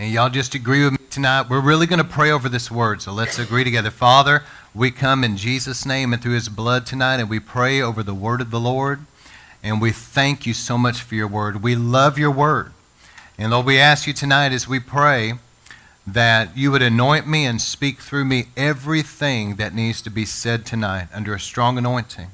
[0.00, 1.50] And y'all just agree with me tonight.
[1.50, 3.02] We're really going to pray over this word.
[3.02, 3.90] So let's agree together.
[3.90, 8.04] Father, we come in Jesus' name and through his blood tonight, and we pray over
[8.04, 9.00] the word of the Lord.
[9.60, 11.64] And we thank you so much for your word.
[11.64, 12.70] We love your word.
[13.36, 15.32] And Lord, we ask you tonight as we pray
[16.06, 20.64] that you would anoint me and speak through me everything that needs to be said
[20.64, 22.28] tonight under a strong anointing.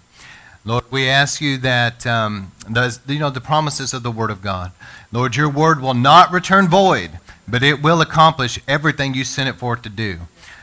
[0.67, 4.43] Lord, we ask you that, um, the, you know, the promises of the Word of
[4.43, 4.73] God.
[5.13, 9.57] Lord, your Word will not return void, but it will accomplish everything you sent it
[9.57, 10.21] forth to do.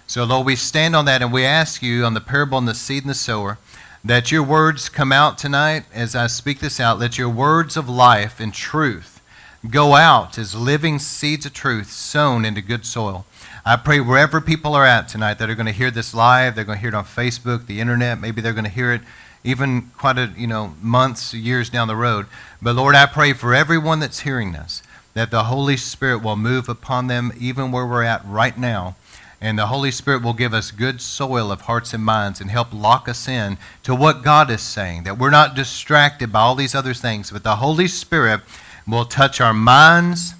[0.07, 2.75] So, Lord, we stand on that and we ask you on the parable on the
[2.75, 3.57] seed and the sower
[4.03, 6.99] that your words come out tonight as I speak this out.
[6.99, 9.21] Let your words of life and truth
[9.69, 13.25] go out as living seeds of truth sown into good soil.
[13.63, 16.65] I pray wherever people are at tonight that are going to hear this live, they're
[16.65, 19.01] going to hear it on Facebook, the internet, maybe they're going to hear it
[19.43, 22.25] even quite a you know months, years down the road.
[22.61, 24.81] But Lord, I pray for everyone that's hearing this
[25.13, 28.95] that the Holy Spirit will move upon them even where we're at right now.
[29.39, 32.71] And the Holy Spirit will give us good soil of hearts and minds and help
[32.71, 35.03] lock us in to what God is saying.
[35.03, 38.41] That we're not distracted by all these other things, but the Holy Spirit
[38.87, 40.35] will touch our minds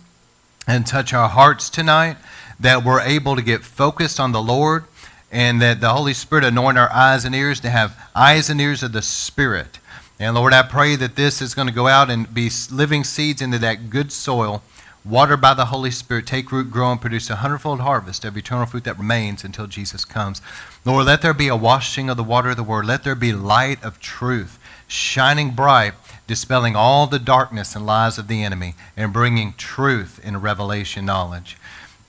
[0.67, 2.17] and touch our hearts tonight.
[2.59, 4.85] That we're able to get focused on the Lord
[5.31, 8.83] and that the Holy Spirit anoint our eyes and ears to have eyes and ears
[8.83, 9.79] of the Spirit.
[10.19, 13.41] And Lord, I pray that this is going to go out and be living seeds
[13.41, 14.61] into that good soil,
[15.03, 18.65] watered by the Holy Spirit, take root, grow, and produce a hundredfold harvest of eternal
[18.65, 20.41] fruit that remains until Jesus comes.
[20.85, 22.85] Lord, let there be a washing of the water of the Word.
[22.85, 24.59] Let there be light of truth
[24.91, 25.93] shining bright,
[26.27, 31.57] dispelling all the darkness and lies of the enemy, and bringing truth and revelation knowledge.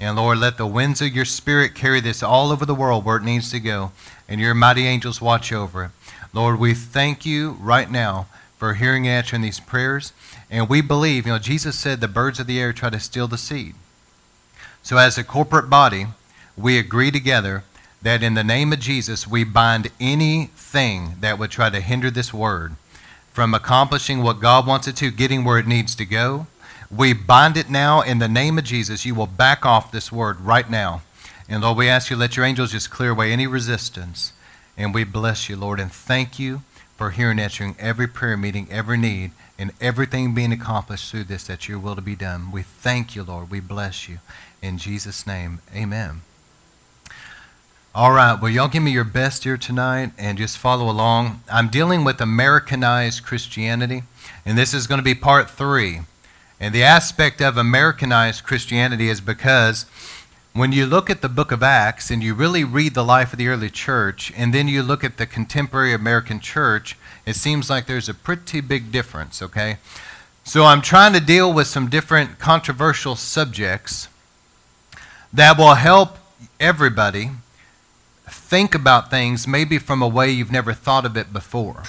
[0.01, 3.19] And Lord, let the winds of your Spirit carry this all over the world where
[3.19, 3.93] it needs to go,
[4.29, 5.91] and your mighty angels watch over it.
[6.33, 8.27] Lord, we thank you right now
[8.57, 10.13] for hearing and answering these prayers.
[10.53, 13.27] And we believe, you know, Jesus said the birds of the air try to steal
[13.27, 13.75] the seed.
[14.83, 16.08] So as a corporate body,
[16.58, 17.64] we agree together
[18.03, 22.35] that in the name of Jesus, we bind anything that would try to hinder this
[22.35, 22.77] word
[23.33, 26.46] from accomplishing what God wants it to, getting where it needs to go.
[26.95, 29.07] We bind it now in the name of Jesus.
[29.07, 31.01] You will back off this word right now.
[31.48, 34.34] And Lord, we ask you, let your angels just clear away any resistance.
[34.77, 36.61] And we bless you, Lord, and thank you
[36.98, 39.30] for hearing, answering every prayer meeting, every need,
[39.62, 42.50] and everything being accomplished through this, that your will to be done.
[42.50, 43.48] We thank you, Lord.
[43.48, 44.18] We bless you.
[44.61, 46.23] In Jesus' name, amen.
[47.95, 51.45] All right, well, y'all give me your best here tonight and just follow along.
[51.48, 54.02] I'm dealing with Americanized Christianity,
[54.45, 56.01] and this is going to be part three.
[56.58, 59.86] And the aspect of Americanized Christianity is because
[60.55, 63.39] when you look at the book of Acts and you really read the life of
[63.39, 66.96] the early church, and then you look at the contemporary American church,
[67.27, 69.78] it seems like there's a pretty big difference, okay?
[70.44, 74.08] So I'm trying to deal with some different controversial subjects
[75.33, 76.18] that will help
[76.58, 77.30] everybody
[78.28, 81.84] think about things maybe from a way you've never thought of it before.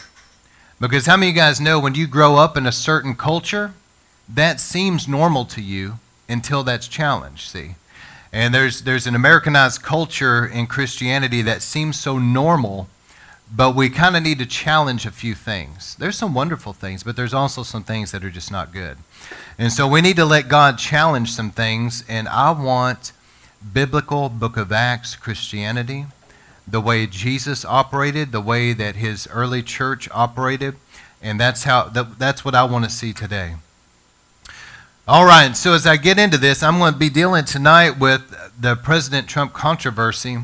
[0.80, 3.74] Because how many of you guys know when you grow up in a certain culture,
[4.28, 7.76] that seems normal to you until that's challenged, see?
[8.32, 12.88] And there's, there's an Americanized culture in Christianity that seems so normal,
[13.56, 15.96] but we kind of need to challenge a few things.
[15.96, 18.98] There's some wonderful things, but there's also some things that are just not good.
[19.58, 23.12] And so we need to let God challenge some things, and I want
[23.72, 26.08] biblical book of Acts Christianity,
[26.68, 30.76] the way Jesus operated, the way that his early church operated,
[31.22, 33.56] and that's how that, that's what I want to see today.
[35.08, 38.34] All right, so as I get into this, I'm going to be dealing tonight with
[38.60, 40.40] the President Trump controversy.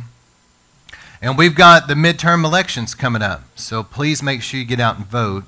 [1.22, 4.96] And we've got the midterm elections coming up, so please make sure you get out
[4.96, 5.44] and vote.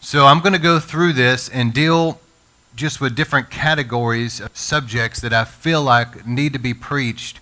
[0.00, 2.18] So I'm going to go through this and deal
[2.74, 7.40] just with different categories of subjects that I feel like need to be preached.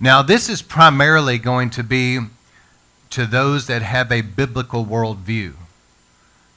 [0.00, 2.20] Now, this is primarily going to be
[3.10, 5.54] to those that have a biblical worldview.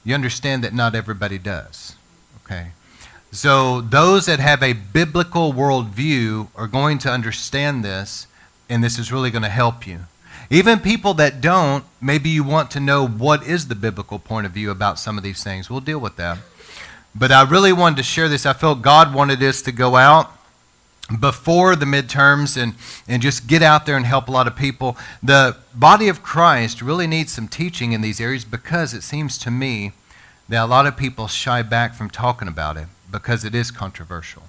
[0.04, 1.96] You understand that not everybody does,
[2.44, 2.68] okay?
[3.30, 8.26] So, those that have a biblical worldview are going to understand this,
[8.72, 10.00] and this is really going to help you.
[10.48, 14.52] Even people that don't, maybe you want to know what is the biblical point of
[14.52, 15.68] view about some of these things.
[15.68, 16.38] We'll deal with that.
[17.14, 18.46] But I really wanted to share this.
[18.46, 20.32] I felt God wanted this to go out
[21.20, 22.74] before the midterms and,
[23.06, 24.96] and just get out there and help a lot of people.
[25.22, 29.50] The body of Christ really needs some teaching in these areas because it seems to
[29.50, 29.92] me
[30.48, 34.44] that a lot of people shy back from talking about it because it is controversial.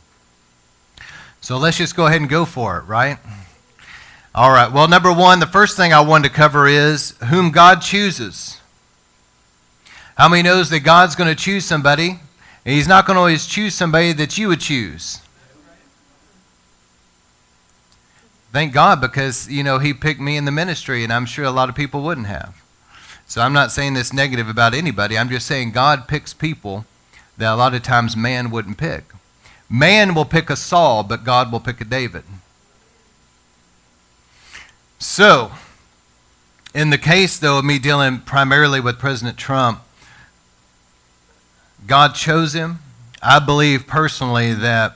[1.41, 3.17] So let's just go ahead and go for it, right?
[4.35, 4.71] All right.
[4.71, 8.59] Well, number one, the first thing I wanted to cover is whom God chooses.
[10.15, 12.19] How many knows that God's going to choose somebody?
[12.65, 15.19] And he's not going to always choose somebody that you would choose.
[18.53, 21.51] thank God because, you know, He picked me in the ministry, and I'm sure a
[21.51, 22.63] lot of people wouldn't have.
[23.25, 25.17] So I'm not saying this negative about anybody.
[25.17, 26.85] I'm just saying God picks people
[27.37, 29.05] that a lot of times man wouldn't pick.
[29.69, 32.23] Man will pick a Saul, but God will pick a David.
[35.03, 35.51] So,
[36.73, 39.81] in the case, though, of me dealing primarily with President Trump,
[41.85, 42.79] God chose him.
[43.21, 44.95] I believe personally that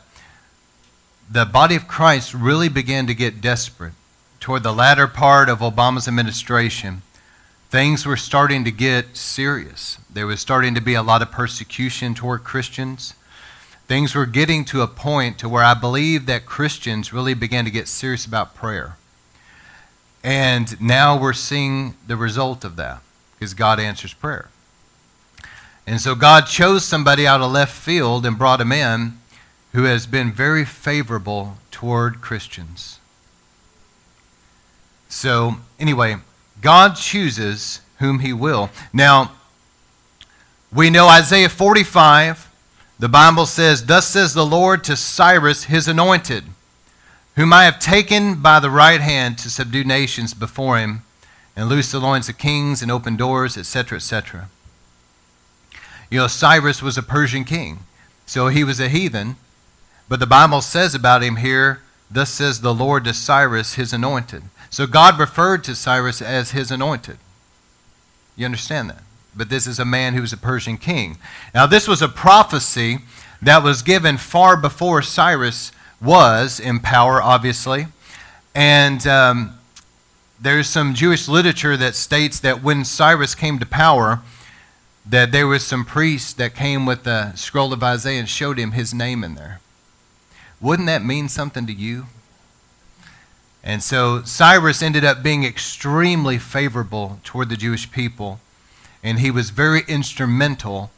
[1.29, 3.91] the body of Christ really began to get desperate
[4.39, 7.01] toward the latter part of Obama's administration.
[7.69, 9.97] Things were starting to get serious.
[10.09, 13.13] There was starting to be a lot of persecution toward Christians.
[13.87, 17.71] Things were getting to a point to where I believe that Christians really began to
[17.71, 18.95] get serious about prayer.
[20.23, 23.01] And now we're seeing the result of that
[23.35, 24.49] because God answers prayer.
[25.85, 29.19] And so God chose somebody out of left field and brought him in
[29.71, 32.99] who has been very favorable toward Christians.
[35.07, 36.17] So, anyway,
[36.61, 38.69] God chooses whom he will.
[38.91, 39.31] Now,
[40.73, 42.51] we know Isaiah 45,
[42.99, 46.43] the Bible says, Thus says the Lord to Cyrus, his anointed
[47.37, 51.03] whom I have taken by the right hand to subdue nations before him,
[51.55, 54.49] and loose the loins of kings, and open doors, etc., etc.
[56.09, 57.79] You know, Cyrus was a Persian king,
[58.25, 59.37] so he was a heathen,
[60.09, 64.43] but the Bible says about him here, Thus says the Lord to Cyrus, his anointed.
[64.69, 67.17] So God referred to Cyrus as his anointed.
[68.35, 69.03] You understand that?
[69.35, 71.17] But this is a man who was a Persian king.
[71.53, 72.99] Now, this was a prophecy
[73.41, 77.87] that was given far before Cyrus was in power, obviously.
[78.53, 79.57] And um,
[80.39, 84.21] there's some Jewish literature that states that when Cyrus came to power,
[85.05, 88.71] that there was some priests that came with the scroll of Isaiah and showed him
[88.71, 89.59] his name in there.
[90.59, 92.07] Wouldn't that mean something to you?
[93.63, 98.39] And so Cyrus ended up being extremely favorable toward the Jewish people,
[99.03, 100.91] and he was very instrumental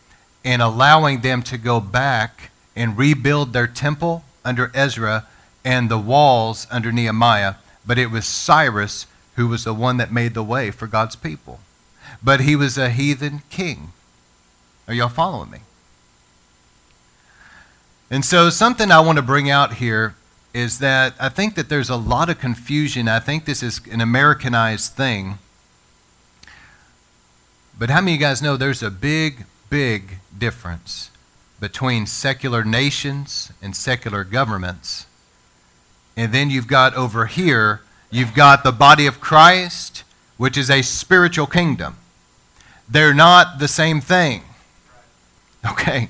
[0.44, 5.28] in allowing them to go back and rebuild their temple under Ezra
[5.64, 7.56] and the walls under Nehemiah,
[7.86, 9.06] but it was Cyrus
[9.36, 11.60] who was the one that made the way for God's people.
[12.22, 13.94] But he was a heathen king.
[14.88, 15.60] Are y'all following me?
[18.12, 20.16] And so, something I want to bring out here
[20.54, 23.08] is that I think that there's a lot of confusion.
[23.08, 25.38] I think this is an Americanized thing.
[27.78, 31.09] But how many of you guys know there's a big, big difference
[31.60, 35.06] between secular nations and secular governments.
[36.16, 40.04] And then you've got over here, you've got the body of Christ,
[40.38, 41.98] which is a spiritual kingdom.
[42.88, 44.44] They're not the same thing.
[45.70, 46.10] Okay?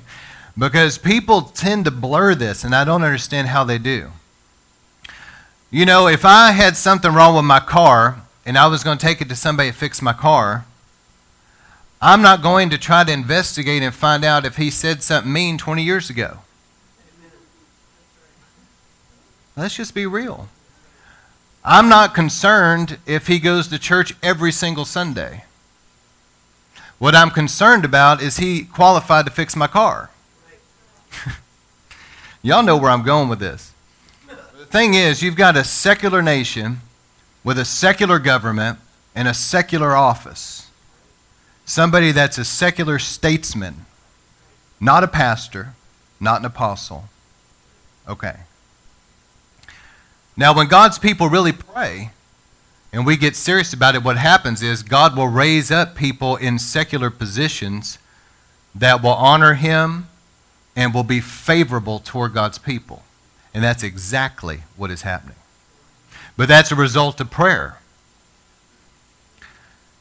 [0.56, 4.10] Because people tend to blur this, and I don't understand how they do.
[5.70, 9.06] You know, if I had something wrong with my car and I was going to
[9.06, 10.64] take it to somebody to fix my car,
[12.02, 15.58] I'm not going to try to investigate and find out if he said something mean
[15.58, 16.38] 20 years ago.
[19.54, 20.48] Let's just be real.
[21.62, 25.44] I'm not concerned if he goes to church every single Sunday.
[26.98, 30.08] What I'm concerned about is he qualified to fix my car.
[32.42, 33.74] Y'all know where I'm going with this.
[34.58, 36.80] The thing is, you've got a secular nation
[37.44, 38.78] with a secular government
[39.14, 40.69] and a secular office
[41.70, 43.86] somebody that's a secular statesman,
[44.80, 45.74] not a pastor,
[46.18, 47.04] not an apostle.
[48.08, 48.40] Okay.
[50.36, 52.10] Now, when God's people really pray
[52.92, 56.58] and we get serious about it, what happens is God will raise up people in
[56.58, 57.98] secular positions
[58.74, 60.08] that will honor Him
[60.74, 63.04] and will be favorable toward God's people.
[63.54, 65.36] And that's exactly what is happening.
[66.36, 67.79] But that's a result of prayer.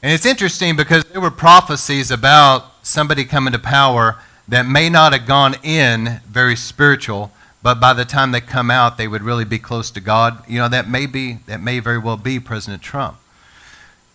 [0.02, 5.14] And it's interesting because there were prophecies about somebody coming to power that may not
[5.14, 9.46] have gone in very spiritual, but by the time they come out, they would really
[9.46, 10.42] be close to God.
[10.48, 13.18] You know, that may be, that may very well be President Trump.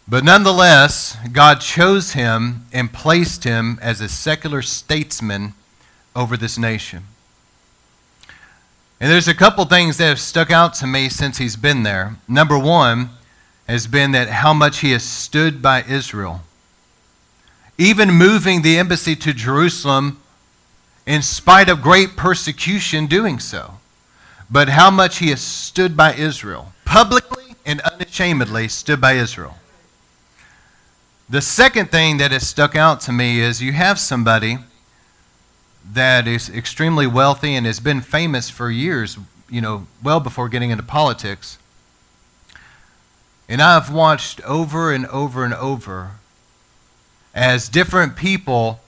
[0.09, 5.55] But nonetheless, God chose him and placed him as a secular statesman
[6.17, 7.05] over this nation.
[9.01, 12.17] And there's a couple things that have stuck out to me since he's been there.
[12.27, 13.11] Number one,
[13.67, 16.43] has been that how much he has stood by Israel.
[17.79, 20.21] Even moving the embassy to Jerusalem
[21.07, 23.79] in spite of great persecution doing so.
[24.51, 26.73] But how much he has stood by Israel.
[26.85, 29.57] Publicly and unashamedly stood by Israel.
[31.29, 34.59] The second thing that has stuck out to me is you have somebody
[35.93, 39.19] that is extremely wealthy and has been famous for years,
[39.49, 41.59] you know, well before getting into politics
[43.49, 46.13] And I've watched over and over and over
[47.35, 48.81] as different people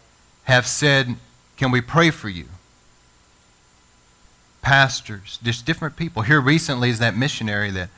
[0.45, 1.17] have said,
[1.57, 2.47] Can we pray for you?
[4.63, 6.23] Pastors, just different people.
[6.23, 7.91] Here recently is that missionary that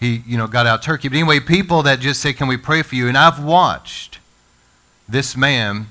[0.00, 1.08] he, you know, got out Turkey.
[1.08, 3.06] But anyway, people that just say, Can we pray for you?
[3.08, 4.18] And I've watched
[5.08, 5.88] this man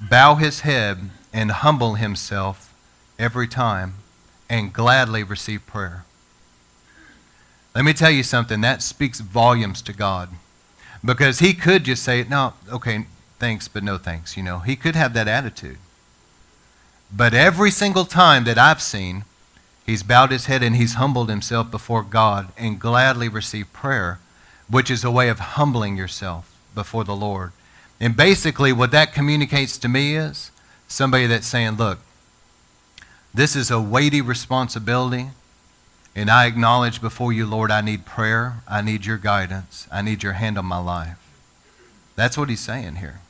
[0.00, 2.74] bow his head and humble himself
[3.18, 3.94] every time
[4.48, 6.05] and gladly receive prayer.
[7.76, 10.30] Let me tell you something, that speaks volumes to God.
[11.04, 13.04] Because he could just say, no, okay,
[13.38, 14.34] thanks, but no thanks.
[14.34, 15.76] You know, he could have that attitude.
[17.14, 19.24] But every single time that I've seen,
[19.84, 24.20] he's bowed his head and he's humbled himself before God and gladly received prayer,
[24.70, 27.52] which is a way of humbling yourself before the Lord.
[28.00, 30.50] And basically, what that communicates to me is
[30.88, 31.98] somebody that's saying, look,
[33.34, 35.28] this is a weighty responsibility.
[36.16, 38.62] And I acknowledge before you, Lord, I need prayer.
[38.66, 39.86] I need your guidance.
[39.92, 41.18] I need your hand on my life.
[42.16, 43.20] That's what he's saying here.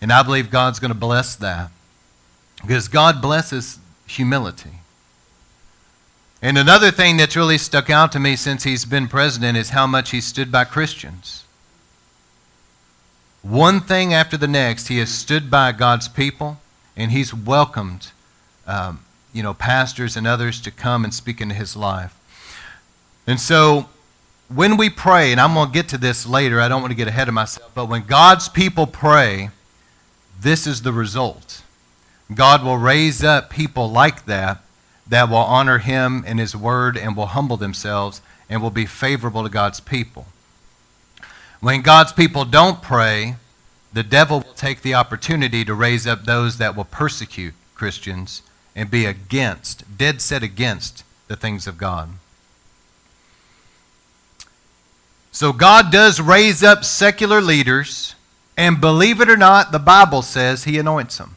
[0.00, 1.70] And I believe God's going to bless that.
[2.62, 4.78] Because God blesses humility.
[6.40, 9.86] And another thing that's really stuck out to me since he's been president is how
[9.86, 11.44] much he stood by Christians.
[13.42, 16.58] One thing after the next, he has stood by God's people
[16.96, 18.12] and he's welcomed
[18.66, 19.05] um,
[19.36, 22.18] you know, pastors and others to come and speak into his life.
[23.26, 23.90] And so
[24.48, 26.96] when we pray, and I'm going to get to this later, I don't want to
[26.96, 29.50] get ahead of myself, but when God's people pray,
[30.40, 31.62] this is the result.
[32.34, 34.62] God will raise up people like that
[35.06, 39.42] that will honor him and his word and will humble themselves and will be favorable
[39.42, 40.26] to God's people.
[41.60, 43.36] When God's people don't pray,
[43.92, 48.40] the devil will take the opportunity to raise up those that will persecute Christians
[48.76, 52.10] and be against, dead set against the things of God.
[55.32, 58.14] So God does raise up secular leaders,
[58.56, 61.36] and believe it or not, the Bible says He anoints them.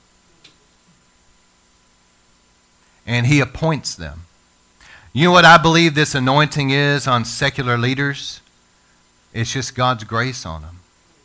[3.07, 4.21] And He appoints them.
[5.11, 8.41] You know what I believe this anointing is on secular leaders?
[9.33, 10.79] It's just God's grace on them.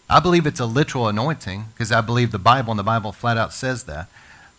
[0.09, 3.37] I believe it's a literal anointing because I believe the Bible, and the Bible flat
[3.37, 4.09] out says that.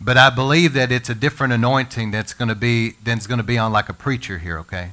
[0.05, 3.43] But I believe that it's a different anointing that's going to be than's going to
[3.43, 4.91] be on like a preacher here, okay?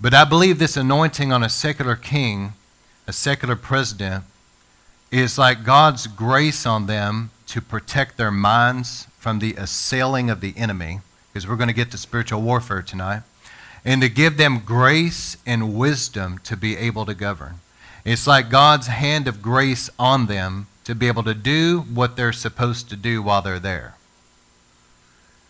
[0.00, 2.52] But I believe this anointing on a secular king,
[3.08, 4.22] a secular president,
[5.10, 10.54] is like God's grace on them to protect their minds from the assailing of the
[10.56, 11.00] enemy,
[11.32, 13.22] because we're going to get to spiritual warfare tonight,
[13.84, 17.58] and to give them grace and wisdom to be able to govern.
[18.04, 22.32] It's like God's hand of grace on them to be able to do what they're
[22.32, 23.95] supposed to do while they're there.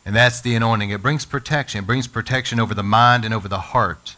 [0.07, 0.91] And that's the anointing.
[0.91, 1.81] It brings protection.
[1.81, 4.15] It brings protection over the mind and over the heart.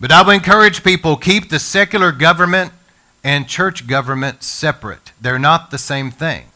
[0.00, 2.72] But I would encourage people keep the secular government
[3.22, 5.12] and church government separate.
[5.20, 6.46] They're not the same thing.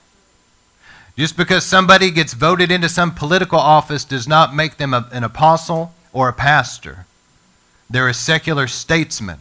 [1.17, 5.23] Just because somebody gets voted into some political office does not make them a, an
[5.23, 7.07] apostle or a pastor.
[7.89, 9.39] They're a secular statesman.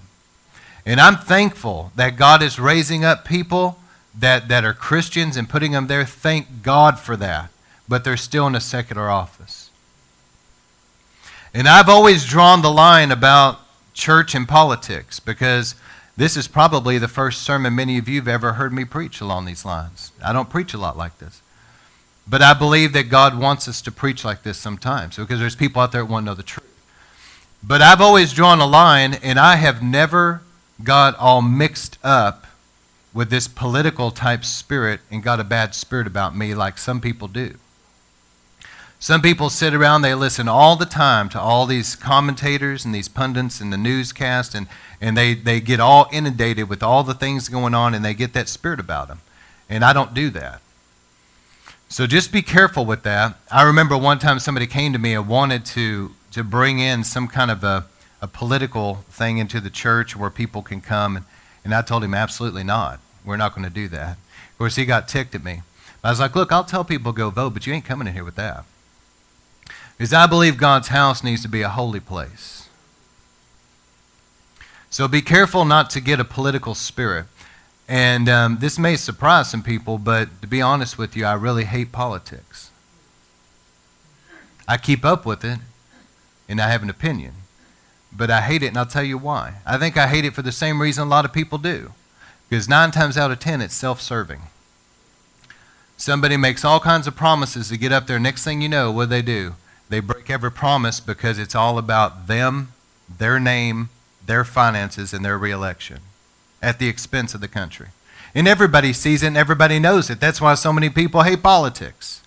[0.86, 3.79] And I'm thankful that God is raising up people
[4.13, 6.05] that, that are Christians and putting them there.
[6.05, 7.50] Thank God for that
[7.93, 9.69] but they're still in a secular office.
[11.53, 13.59] And I've always drawn the line about
[13.93, 15.75] church and politics because
[16.17, 19.45] this is probably the first sermon many of you have ever heard me preach along
[19.45, 20.12] these lines.
[20.25, 21.43] I don't preach a lot like this.
[22.27, 25.79] But I believe that God wants us to preach like this sometimes because there's people
[25.79, 26.65] out there that want to know the truth.
[27.62, 30.41] But I've always drawn a line, and I have never
[30.83, 32.47] got all mixed up
[33.13, 37.27] with this political type spirit and got a bad spirit about me like some people
[37.27, 37.53] do.
[39.03, 43.10] Some people sit around, they listen all the time to all these commentators and these
[43.10, 44.65] pundits and the newscast, and,
[45.01, 48.31] and they, they get all inundated with all the things going on, and they get
[48.31, 49.19] that spirit about them.
[49.67, 50.62] And I don't do that.
[51.89, 53.38] So just be careful with that.
[53.51, 57.27] I remember one time somebody came to me and wanted to, to bring in some
[57.27, 57.83] kind of a,
[58.22, 61.25] a political thing into the church where people can come, and,
[61.65, 63.01] and I told him, absolutely not.
[63.25, 64.12] We're not going to do that.
[64.51, 65.62] Of course, he got ticked at me.
[66.05, 68.24] I was like, look, I'll tell people go vote, but you ain't coming in here
[68.24, 68.63] with that.
[69.97, 72.67] Because I believe God's house needs to be a holy place.
[74.89, 77.25] So be careful not to get a political spirit.
[77.88, 81.65] And um, this may surprise some people, but to be honest with you, I really
[81.65, 82.71] hate politics.
[84.67, 85.59] I keep up with it,
[86.47, 87.33] and I have an opinion.
[88.12, 89.55] But I hate it, and I'll tell you why.
[89.65, 91.91] I think I hate it for the same reason a lot of people do.
[92.47, 94.43] Because nine times out of ten, it's self serving.
[95.97, 98.19] Somebody makes all kinds of promises to get up there.
[98.19, 99.55] Next thing you know, what do they do?
[99.93, 102.73] They break every promise because it's all about them,
[103.07, 103.89] their name,
[104.25, 106.00] their finances and their reelection
[106.63, 107.89] at the expense of the country.
[108.33, 110.19] And everybody sees it and everybody knows it.
[110.19, 112.23] That's why so many people hate politics.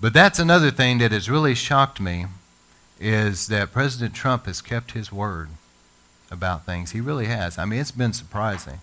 [0.00, 2.24] But that's another thing that has really shocked me
[2.98, 5.50] is that President Trump has kept his word
[6.30, 6.92] about things.
[6.92, 7.58] He really has.
[7.58, 8.80] I mean, it's been surprising.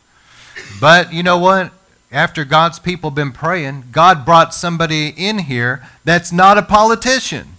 [0.79, 1.71] But you know what?
[2.11, 7.55] After God's people been praying, God brought somebody in here that's not a politician.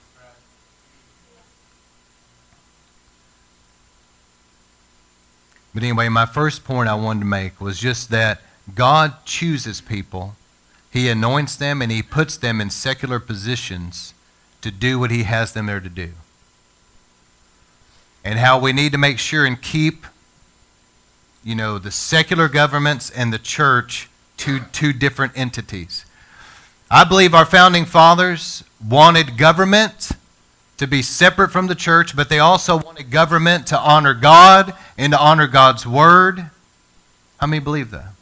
[5.72, 8.40] But anyway, my first point I wanted to make was just that
[8.74, 10.34] God chooses people,
[10.90, 14.14] He anoints them, and He puts them in secular positions
[14.62, 16.10] to do what He has them there to do.
[18.24, 20.06] And how we need to make sure and keep,
[21.42, 26.04] you know, the secular governments and the church two, two different entities.
[26.90, 30.10] I believe our founding fathers wanted government
[30.80, 35.12] to be separate from the church, but they also wanted government to honor God and
[35.12, 36.46] to honor God's word.
[37.38, 38.14] How many believe that?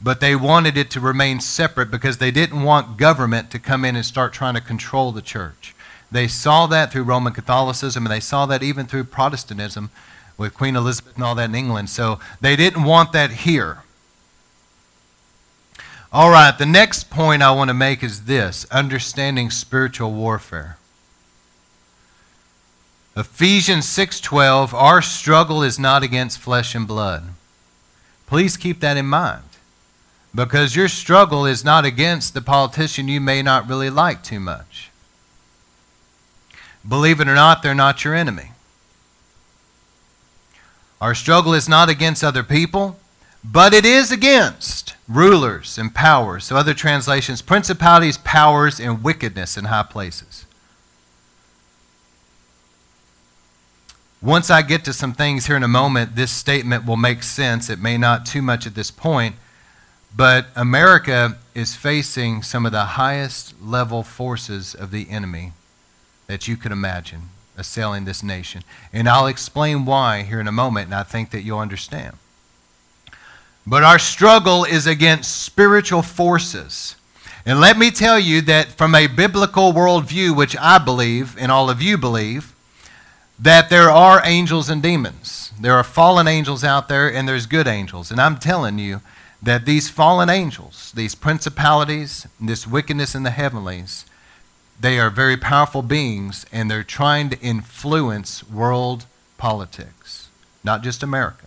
[0.00, 3.94] But they wanted it to remain separate because they didn't want government to come in
[3.94, 5.74] and start trying to control the church.
[6.10, 9.90] They saw that through Roman Catholicism, and they saw that even through Protestantism
[10.38, 11.90] with Queen Elizabeth and all that in England.
[11.90, 13.82] So they didn't want that here.
[16.12, 20.78] All right, the next point I want to make is this understanding spiritual warfare.
[23.16, 27.34] Ephesians 6:12 Our struggle is not against flesh and blood.
[28.26, 29.42] Please keep that in mind.
[30.34, 34.90] Because your struggle is not against the politician you may not really like too much.
[36.86, 38.52] Believe it or not, they're not your enemy.
[41.00, 42.98] Our struggle is not against other people,
[43.42, 46.44] but it is against rulers and powers.
[46.44, 50.46] So, other translations, principalities, powers, and wickedness in high places.
[54.22, 57.70] Once I get to some things here in a moment, this statement will make sense.
[57.70, 59.36] It may not too much at this point,
[60.14, 65.52] but America is facing some of the highest level forces of the enemy
[66.26, 68.62] that you could imagine assailing this nation.
[68.92, 72.16] And I'll explain why here in a moment, and I think that you'll understand.
[73.66, 76.94] But our struggle is against spiritual forces.
[77.44, 81.68] And let me tell you that from a biblical worldview, which I believe, and all
[81.68, 82.54] of you believe,
[83.38, 85.52] that there are angels and demons.
[85.60, 88.10] There are fallen angels out there, and there's good angels.
[88.10, 89.00] And I'm telling you
[89.42, 94.06] that these fallen angels, these principalities, this wickedness in the heavenlies,
[94.78, 99.06] they are very powerful beings, and they're trying to influence world
[99.38, 100.28] politics,
[100.62, 101.45] not just America.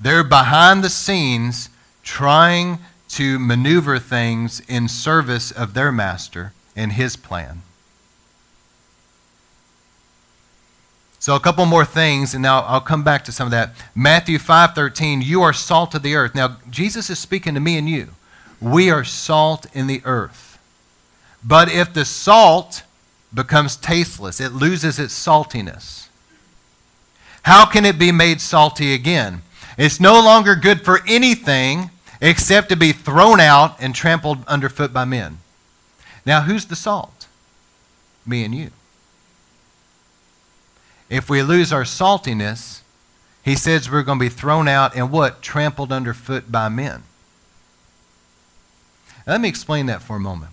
[0.00, 1.68] They're behind the scenes
[2.02, 2.78] trying
[3.10, 7.62] to maneuver things in service of their master and his plan.
[11.18, 13.74] So a couple more things, and now I'll come back to some of that.
[13.94, 16.34] Matthew 5:13, you are salt of the earth.
[16.34, 18.14] Now Jesus is speaking to me and you.
[18.60, 20.58] We are salt in the earth.
[21.42, 22.82] But if the salt
[23.34, 26.08] becomes tasteless, it loses its saltiness.
[27.42, 29.42] How can it be made salty again?
[29.78, 35.04] It's no longer good for anything except to be thrown out and trampled underfoot by
[35.04, 35.38] men.
[36.26, 37.28] Now, who's the salt?
[38.26, 38.72] Me and you.
[41.08, 42.80] If we lose our saltiness,
[43.42, 45.42] he says we're going to be thrown out and what?
[45.42, 47.04] Trampled underfoot by men.
[49.26, 50.52] Now, let me explain that for a moment.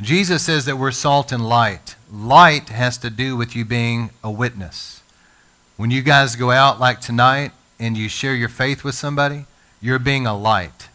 [0.00, 1.96] Jesus says that we're salt and light.
[2.12, 4.95] Light has to do with you being a witness.
[5.76, 9.44] When you guys go out like tonight and you share your faith with somebody,
[9.80, 10.88] you're being a light.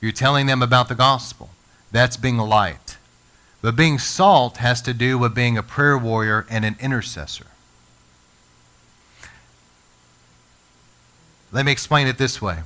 [0.00, 1.50] You're telling them about the gospel.
[1.90, 2.96] That's being a light.
[3.60, 7.46] But being salt has to do with being a prayer warrior and an intercessor.
[11.50, 12.58] Let me explain it this way.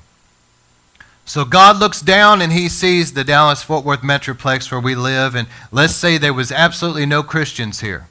[1.24, 5.34] So God looks down and he sees the Dallas Fort Worth Metroplex where we live,
[5.34, 8.08] and let's say there was absolutely no Christians here.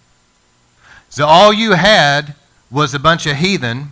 [1.11, 2.35] So all you had
[2.71, 3.91] was a bunch of heathen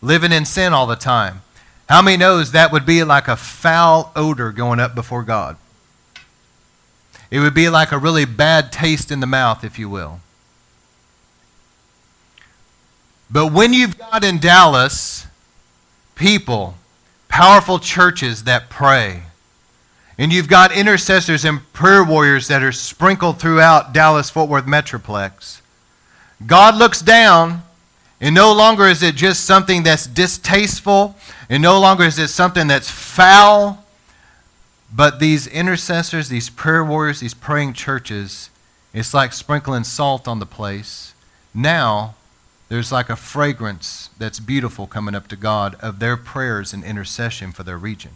[0.00, 1.42] living in sin all the time.
[1.86, 5.58] How many knows that would be like a foul odor going up before God?
[7.30, 10.20] It would be like a really bad taste in the mouth, if you will.
[13.30, 15.26] But when you've got in Dallas
[16.14, 16.76] people,
[17.28, 19.24] powerful churches that pray,
[20.16, 25.60] and you've got intercessors and prayer warriors that are sprinkled throughout Dallas Fort Worth Metroplex,
[26.44, 27.62] God looks down,
[28.20, 31.16] and no longer is it just something that's distasteful,
[31.48, 33.84] and no longer is it something that's foul,
[34.92, 38.50] but these intercessors, these prayer warriors, these praying churches,
[38.96, 41.12] It's like sprinkling salt on the place.
[41.52, 42.14] Now,
[42.70, 47.52] there's like a fragrance that's beautiful coming up to God of their prayers and intercession
[47.52, 48.12] for their region.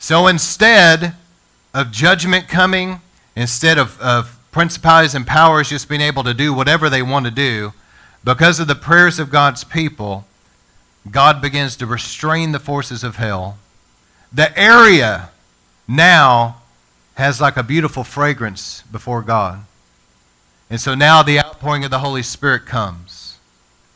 [0.00, 1.14] So instead
[1.72, 3.00] of judgment coming,
[3.36, 7.30] instead of, of principalities and powers just being able to do whatever they want to
[7.30, 7.72] do,
[8.24, 10.26] because of the prayers of God's people,
[11.10, 13.58] God begins to restrain the forces of hell.
[14.32, 15.30] The area
[15.88, 16.56] now
[17.14, 19.64] has like a beautiful fragrance before God.
[20.68, 23.38] And so now the outpouring of the Holy Spirit comes.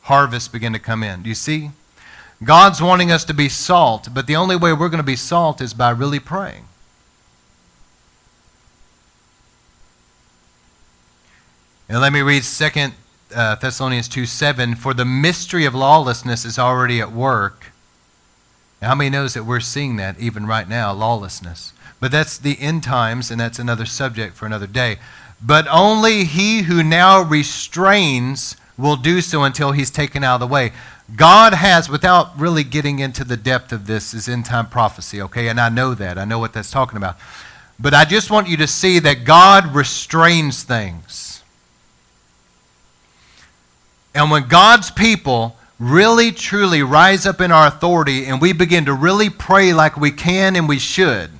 [0.03, 1.23] Harvests begin to come in.
[1.23, 1.71] Do you see?
[2.43, 5.61] God's wanting us to be salt, but the only way we're going to be salt
[5.61, 6.65] is by really praying.
[11.95, 12.91] And let me read 2
[13.37, 14.75] uh, Thessalonians 2 7.
[14.75, 17.67] For the mystery of lawlessness is already at work.
[18.83, 21.73] Now, how many knows that we're seeing that even right now, lawlessness?
[22.01, 24.97] But that's the end times, and that's another subject for another day.
[25.41, 30.53] But only he who now restrains will do so until he's taken out of the
[30.53, 30.73] way.
[31.15, 35.47] God has, without really getting into the depth of this, is end time prophecy, okay?
[35.47, 36.19] And I know that.
[36.19, 37.17] I know what that's talking about.
[37.79, 41.34] But I just want you to see that God restrains things.
[44.15, 48.95] And when God's people really truly rise up in our authority and we begin to
[48.95, 51.31] really pray like we can and we should,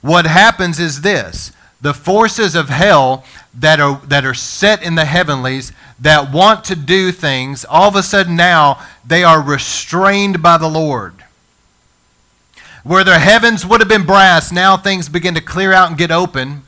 [0.00, 5.04] what happens is this the forces of hell that are, that are set in the
[5.04, 10.58] heavenlies that want to do things, all of a sudden now they are restrained by
[10.58, 11.14] the Lord.
[12.82, 16.10] Where their heavens would have been brass, now things begin to clear out and get
[16.10, 16.62] open,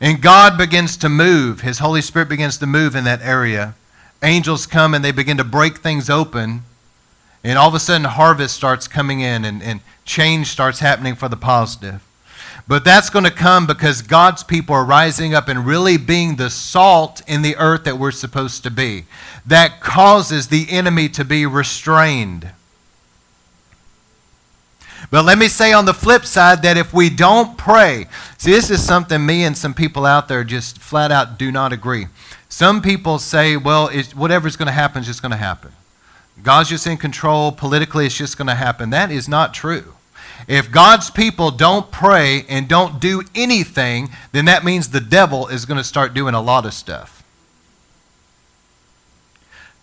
[0.00, 1.60] and God begins to move.
[1.60, 3.74] His Holy Spirit begins to move in that area.
[4.24, 6.62] Angels come and they begin to break things open,
[7.44, 11.28] and all of a sudden harvest starts coming in and, and change starts happening for
[11.28, 12.02] the positive.
[12.66, 16.48] But that's going to come because God's people are rising up and really being the
[16.48, 19.04] salt in the earth that we're supposed to be.
[19.44, 22.48] That causes the enemy to be restrained.
[25.14, 28.68] But let me say on the flip side that if we don't pray, see, this
[28.68, 32.08] is something me and some people out there just flat out do not agree.
[32.48, 35.70] Some people say, well, whatever's going to happen is just going to happen.
[36.42, 37.52] God's just in control.
[37.52, 38.90] Politically, it's just going to happen.
[38.90, 39.94] That is not true.
[40.48, 45.64] If God's people don't pray and don't do anything, then that means the devil is
[45.64, 47.22] going to start doing a lot of stuff.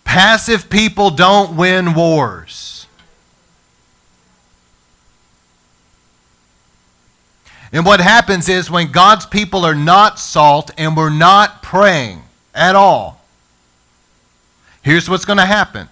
[0.04, 2.71] Passive people don't win wars.
[7.72, 12.22] And what happens is when God's people are not salt and we're not praying
[12.54, 13.22] at all,
[14.82, 15.88] here's what's going to happen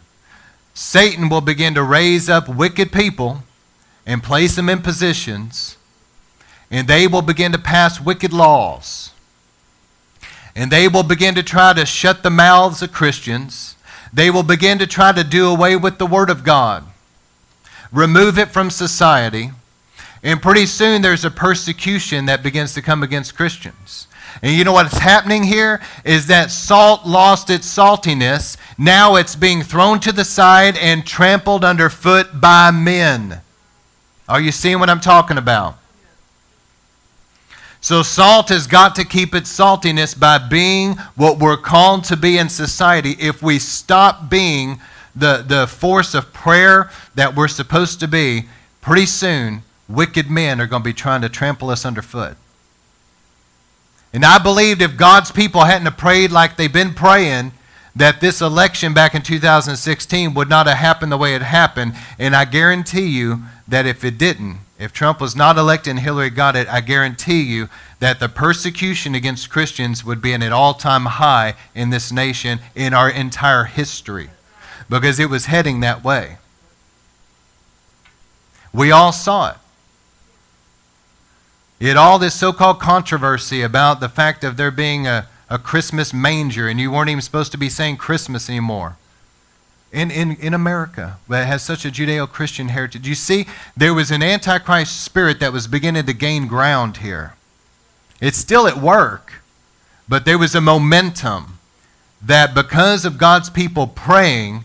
[0.75, 3.43] Satan will begin to raise up wicked people
[4.07, 5.79] and place them in positions,
[6.71, 9.13] and they will begin to pass wicked laws.
[10.55, 13.77] And they will begin to try to shut the mouths of Christians.
[14.13, 16.85] They will begin to try to do away with the Word of God,
[17.93, 19.53] remove it from society.
[20.23, 24.07] And pretty soon there's a persecution that begins to come against Christians.
[24.43, 28.57] And you know what's happening here is that salt lost its saltiness.
[28.79, 33.41] Now it's being thrown to the side and trampled underfoot by men.
[34.29, 35.77] Are you seeing what I'm talking about?
[37.83, 42.37] So, salt has got to keep its saltiness by being what we're called to be
[42.37, 43.17] in society.
[43.19, 44.81] If we stop being
[45.17, 48.49] the, the force of prayer that we're supposed to be,
[48.83, 52.37] pretty soon, wicked men are going to be trying to trample us underfoot.
[54.13, 57.53] And I believed if God's people hadn't prayed like they've been praying,
[57.95, 61.95] that this election back in 2016 would not have happened the way it happened.
[62.19, 66.31] And I guarantee you that if it didn't, if Trump was not elected and Hillary
[66.31, 70.75] got it, I guarantee you that the persecution against Christians would be at an all
[70.75, 74.31] time high in this nation in our entire history
[74.89, 76.39] because it was heading that way.
[78.73, 79.57] We all saw it.
[81.81, 86.15] It all this so called controversy about the fact of there being a a Christmas
[86.15, 88.97] manger, and you weren't even supposed to be saying Christmas anymore.
[89.93, 93.09] In, in, in America, that has such a Judeo Christian heritage.
[93.09, 97.35] You see, there was an Antichrist spirit that was beginning to gain ground here.
[98.21, 99.43] It's still at work,
[100.09, 101.59] but there was a momentum
[102.23, 104.65] that because of God's people praying,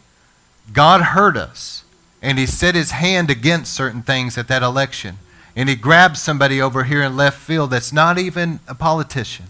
[0.72, 1.84] God heard us.
[2.22, 5.18] And He set His hand against certain things at that election.
[5.56, 9.48] And He grabs somebody over here in left field that's not even a politician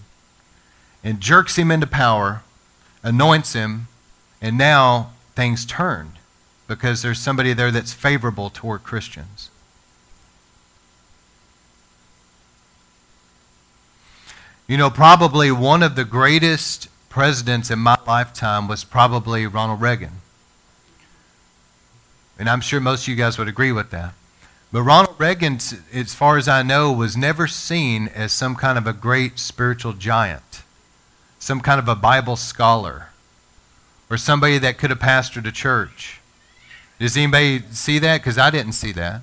[1.06, 2.42] and jerks him into power,
[3.04, 3.88] anoints him,
[4.42, 6.14] and now things turned
[6.68, 9.52] because there's somebody there that's favorable toward Christians.
[14.68, 20.22] You know, probably one of the greatest presidents in my lifetime was probably Ronald Reagan.
[22.40, 24.16] And I'm sure most of you guys would agree with that.
[24.72, 25.60] But Ronald Reagan,
[25.94, 29.94] as far as I know, was never seen as some kind of a great spiritual
[29.94, 30.64] giant,
[31.40, 33.10] some kind of a Bible scholar,
[34.10, 36.20] or somebody that could have pastored a church.
[37.00, 38.22] Does anybody see that?
[38.22, 39.22] Because I didn't see that.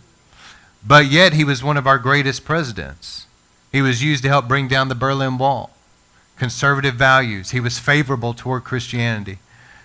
[0.85, 3.27] But yet, he was one of our greatest presidents.
[3.71, 5.71] He was used to help bring down the Berlin Wall,
[6.37, 7.51] conservative values.
[7.51, 9.39] He was favorable toward Christianity.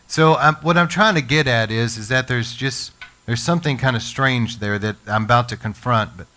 [0.07, 2.96] So, I'm, what I'm trying to get at is, is that there's just
[3.27, 6.17] there's something kind of strange there that I'm about to confront.
[6.17, 6.27] But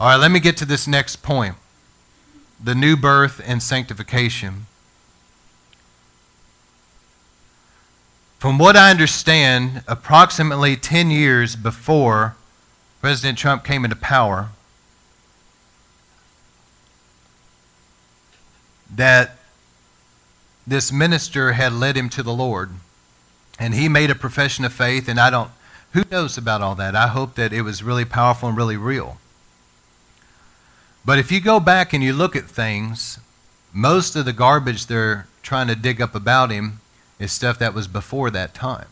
[0.00, 1.54] all right, let me get to this next point:
[2.62, 4.66] the new birth and sanctification.
[8.38, 12.34] From what I understand, approximately 10 years before
[13.00, 14.48] President Trump came into power,
[18.94, 19.38] that
[20.66, 22.72] this minister had led him to the Lord.
[23.58, 25.50] And he made a profession of faith, and I don't,
[25.92, 26.96] who knows about all that?
[26.96, 29.18] I hope that it was really powerful and really real.
[31.04, 33.18] But if you go back and you look at things,
[33.72, 36.80] most of the garbage they're trying to dig up about him
[37.18, 38.88] is stuff that was before that time.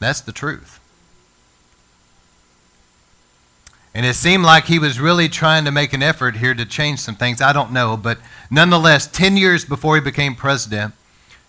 [0.00, 0.80] That's the truth.
[3.94, 7.00] And it seemed like he was really trying to make an effort here to change
[7.00, 7.42] some things.
[7.42, 7.96] I don't know.
[7.96, 8.18] But
[8.50, 10.94] nonetheless, 10 years before he became president,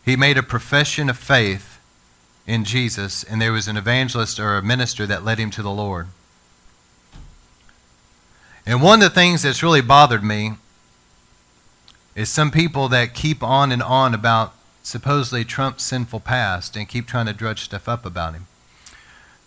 [0.05, 1.79] he made a profession of faith
[2.45, 5.71] in Jesus, and there was an evangelist or a minister that led him to the
[5.71, 6.07] Lord.
[8.65, 10.53] And one of the things that's really bothered me
[12.15, 17.07] is some people that keep on and on about supposedly Trump's sinful past and keep
[17.07, 18.47] trying to drudge stuff up about him.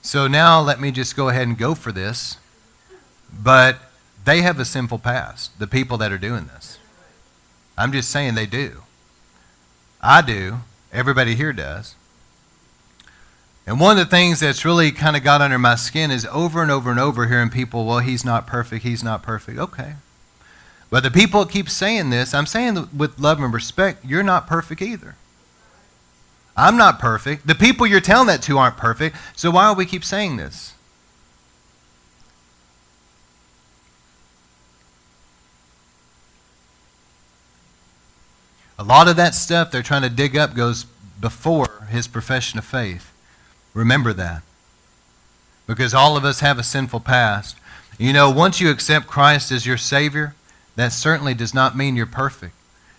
[0.03, 2.39] So now let me just go ahead and go for this.
[3.33, 3.79] But
[4.25, 6.79] they have a sinful past, the people that are doing this.
[7.77, 8.83] I'm just saying they do.
[10.07, 10.61] I do.
[10.93, 11.97] Everybody here does.
[13.67, 16.63] And one of the things that's really kind of got under my skin is over
[16.63, 19.59] and over and over hearing people, well, he's not perfect, he's not perfect.
[19.59, 19.95] Okay.
[20.91, 24.81] But the people keep saying this, I'm saying with love and respect, you're not perfect
[24.81, 25.17] either.
[26.57, 27.49] I'm not perfect.
[27.49, 29.17] The people you're telling that to aren't perfect.
[29.35, 30.75] So why do we keep saying this?
[38.79, 40.85] A lot of that stuff they're trying to dig up goes
[41.21, 43.13] before his profession of faith.
[43.73, 44.43] Remember that.
[45.67, 47.57] Because all of us have a sinful past.
[47.99, 50.35] You know, once you accept Christ as your Savior,
[50.77, 52.55] that certainly does not mean you're perfect.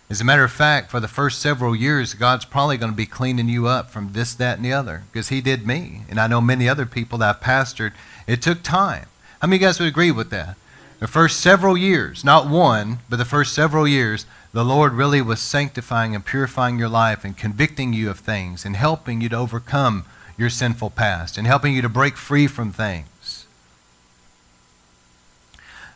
[0.09, 3.05] As a matter of fact, for the first several years, God's probably going to be
[3.05, 5.03] cleaning you up from this, that, and the other.
[5.11, 6.01] Because He did me.
[6.09, 7.91] And I know many other people that I've pastored.
[8.25, 9.07] It took time.
[9.41, 10.55] How many of you guys would agree with that?
[10.99, 14.25] The first several years, not one, but the first several years,
[14.57, 18.75] the Lord really was sanctifying and purifying your life and convicting you of things and
[18.75, 20.03] helping you to overcome
[20.35, 23.45] your sinful past and helping you to break free from things.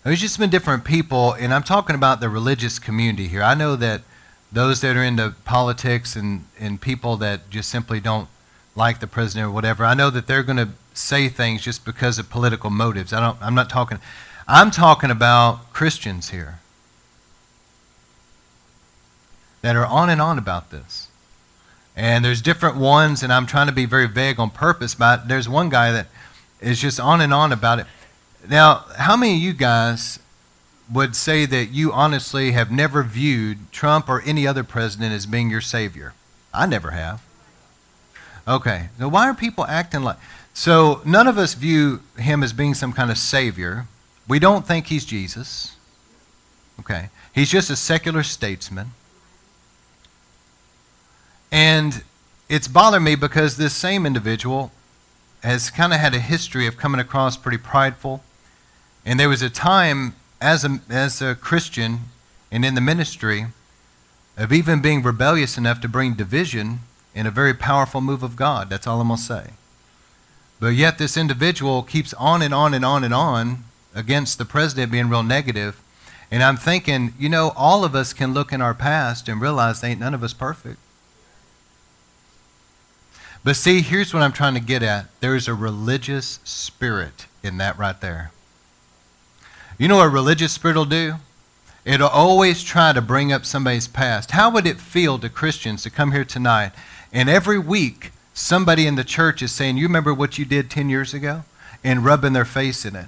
[0.04, 3.41] There's just been different people, and I'm talking about the religious community here.
[3.41, 4.02] I know that
[4.52, 8.30] those that are into politics and, and people that just simply don't
[8.76, 12.19] like the president or whatever, I know that they're going to say things just because
[12.19, 13.12] of political motives.
[13.12, 13.97] I don't, I'm not talking,
[14.47, 16.61] I'm talking about Christians here
[19.62, 21.08] that are on and on about this.
[21.95, 25.50] And there's different ones, and I'm trying to be very vague on purpose, but there's
[25.50, 26.08] one guy that
[26.60, 27.86] is just on and on about it.
[28.50, 30.19] Now, how many of you guys
[30.91, 35.50] would say that you honestly have never viewed Trump or any other president as being
[35.50, 36.13] your savior?
[36.54, 37.21] I never have.
[38.47, 40.17] Okay, now why are people acting like.
[40.54, 43.88] So, none of us view him as being some kind of savior.
[44.28, 45.76] We don't think he's Jesus.
[46.80, 48.91] Okay, he's just a secular statesman.
[51.52, 52.04] And
[52.50, 54.72] it's bothered me because this same individual
[55.44, 58.24] has kind of had a history of coming across pretty prideful.
[59.06, 62.00] And there was a time as a, as a Christian
[62.52, 63.48] and in the ministry
[64.38, 66.80] of even being rebellious enough to bring division
[67.14, 68.70] in a very powerful move of God.
[68.70, 69.48] That's all I'm going to say.
[70.60, 73.64] But yet, this individual keeps on and on and on and on
[73.96, 75.82] against the president being real negative.
[76.30, 79.84] And I'm thinking, you know, all of us can look in our past and realize
[79.84, 80.78] ain't none of us perfect.
[83.43, 85.08] But see, here's what I'm trying to get at.
[85.19, 88.32] There's a religious spirit in that right there.
[89.77, 91.15] You know what a religious spirit will do?
[91.84, 94.32] It'll always try to bring up somebody's past.
[94.32, 96.71] How would it feel to Christians to come here tonight
[97.12, 100.89] and every week somebody in the church is saying, You remember what you did 10
[100.89, 101.43] years ago?
[101.84, 103.08] And rubbing their face in it.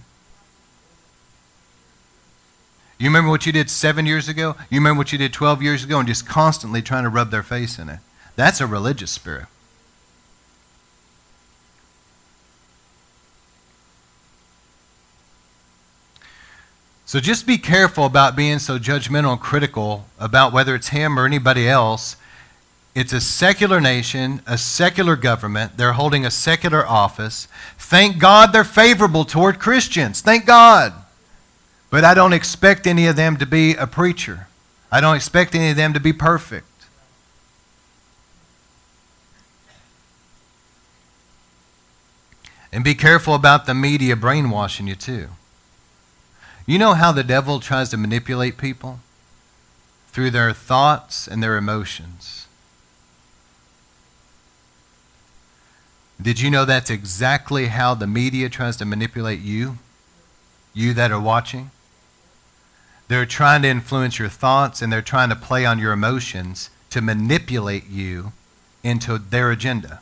[2.98, 4.56] You remember what you did seven years ago?
[4.70, 6.00] You remember what you did 12 years ago?
[6.00, 8.00] And just constantly trying to rub their face in it.
[8.36, 9.46] That's a religious spirit.
[17.14, 21.28] So just be careful about being so judgmental and critical about whether it's him or
[21.28, 22.16] anybody else.
[22.96, 25.78] It's a secular nation, a secular government.
[25.78, 27.48] They're holding a secular office.
[27.78, 30.22] Thank God they're favorable toward Christians.
[30.22, 30.92] Thank God.
[31.92, 34.48] But I don't expect any of them to be a preacher.
[34.92, 36.66] I don't expect any of them to be perfect.
[42.72, 45.28] And be careful about the media brainwashing you, too.
[46.66, 49.00] You know how the devil tries to manipulate people?
[50.08, 52.48] Through their thoughts and their emotions.
[56.22, 59.78] Did you know that's exactly how the media tries to manipulate you?
[60.74, 61.72] You that are watching?
[63.10, 67.02] They're trying to influence your thoughts and they're trying to play on your emotions to
[67.02, 68.32] manipulate you
[68.84, 70.00] into their agenda.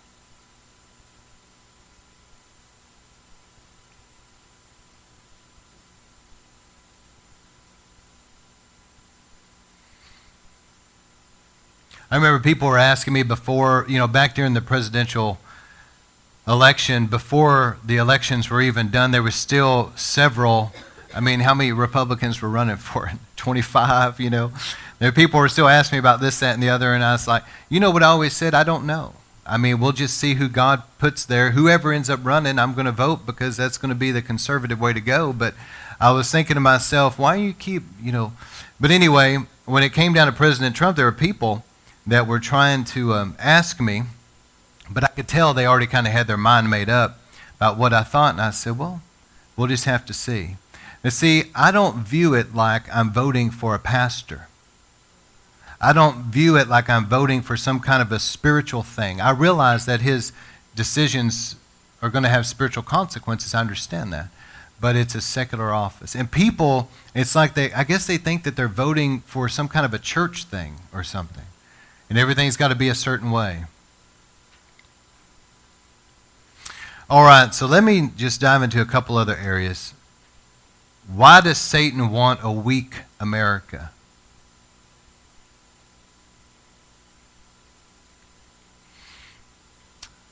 [12.12, 15.40] I remember people were asking me before, you know, back during the presidential
[16.46, 20.74] election, before the elections were even done, there was still several.
[21.16, 23.16] I mean, how many Republicans were running for it?
[23.38, 24.52] 25, you know?
[25.00, 27.30] There people were still asking me about this, that, and the other, and I was
[27.30, 28.54] like, you know what I always said?
[28.54, 29.14] I don't know.
[29.46, 31.52] I mean, we'll just see who God puts there.
[31.52, 34.82] Whoever ends up running, I'm going to vote because that's going to be the conservative
[34.82, 35.32] way to go.
[35.32, 35.56] But
[36.00, 38.34] I was thinking to myself, why do you keep, you know?
[38.82, 41.64] But anyway, when it came down to President Trump, there were people
[42.06, 44.04] that were trying to um, ask me,
[44.90, 47.20] but I could tell they already kind of had their mind made up
[47.58, 48.34] about what I thought.
[48.34, 49.02] And I said, well,
[49.56, 50.56] we'll just have to see.
[51.04, 54.48] Now, see, I don't view it like I'm voting for a pastor.
[55.80, 59.20] I don't view it like I'm voting for some kind of a spiritual thing.
[59.20, 60.32] I realize that his
[60.76, 61.56] decisions
[62.02, 63.54] are going to have spiritual consequences.
[63.56, 64.28] I understand that.
[64.80, 66.16] But it's a secular office.
[66.16, 69.86] And people, it's like they, I guess they think that they're voting for some kind
[69.86, 71.46] of a church thing or something
[72.12, 73.64] and everything's got to be a certain way.
[77.10, 79.94] All right, so let me just dive into a couple other areas.
[81.08, 83.92] Why does Satan want a weak America?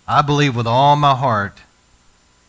[0.06, 1.60] I believe with all my heart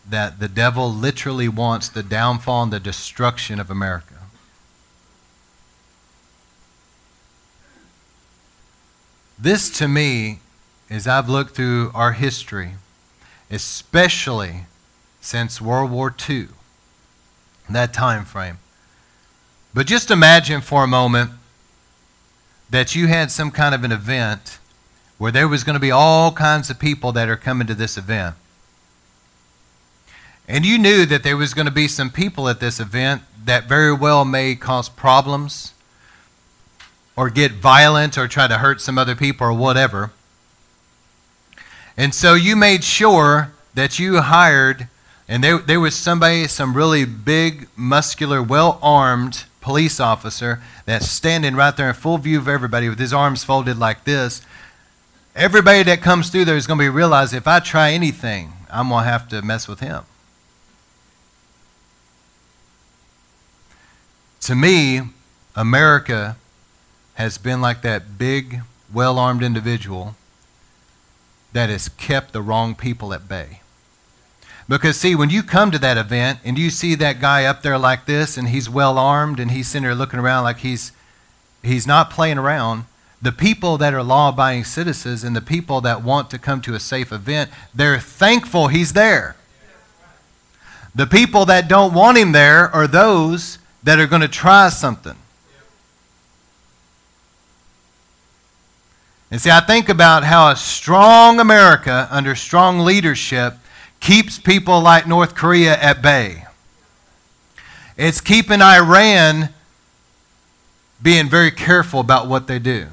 [0.09, 4.20] that the devil literally wants the downfall and the destruction of America.
[9.43, 10.41] This to me,
[10.91, 12.73] as I've looked through our history,
[13.51, 14.67] especially
[15.23, 16.49] since World War II,
[17.71, 18.59] that time frame.
[19.73, 21.31] But just imagine for a moment
[22.69, 24.59] that you had some kind of an event
[25.17, 27.97] where there was going to be all kinds of people that are coming to this
[27.97, 28.37] event.
[30.47, 33.65] And you knew that there was going to be some people at this event that
[33.65, 35.73] very well may cause problems
[37.21, 40.11] or get violent or try to hurt some other people or whatever.
[41.95, 44.89] And so you made sure that you hired,
[45.29, 51.55] and there, there was somebody, some really big, muscular, well armed police officer that's standing
[51.55, 54.41] right there in full view of everybody with his arms folded like this.
[55.37, 58.89] Everybody that comes through there is going to be realize if I try anything, I'm
[58.89, 60.05] going to have to mess with him.
[64.41, 65.03] To me,
[65.55, 66.37] America
[67.21, 70.17] has been like that big, well armed individual
[71.53, 73.61] that has kept the wrong people at bay.
[74.69, 77.77] Because, see, when you come to that event and you see that guy up there
[77.77, 80.93] like this and he's well armed and he's sitting there looking around like he's,
[81.63, 82.85] he's not playing around,
[83.21, 86.75] the people that are law abiding citizens and the people that want to come to
[86.75, 89.37] a safe event, they're thankful he's there.
[90.95, 95.17] The people that don't want him there are those that are going to try something.
[99.31, 103.55] And see, I think about how a strong America under strong leadership
[104.01, 106.47] keeps people like North Korea at bay.
[107.97, 109.51] It's keeping Iran
[111.03, 112.89] being very careful about what they do.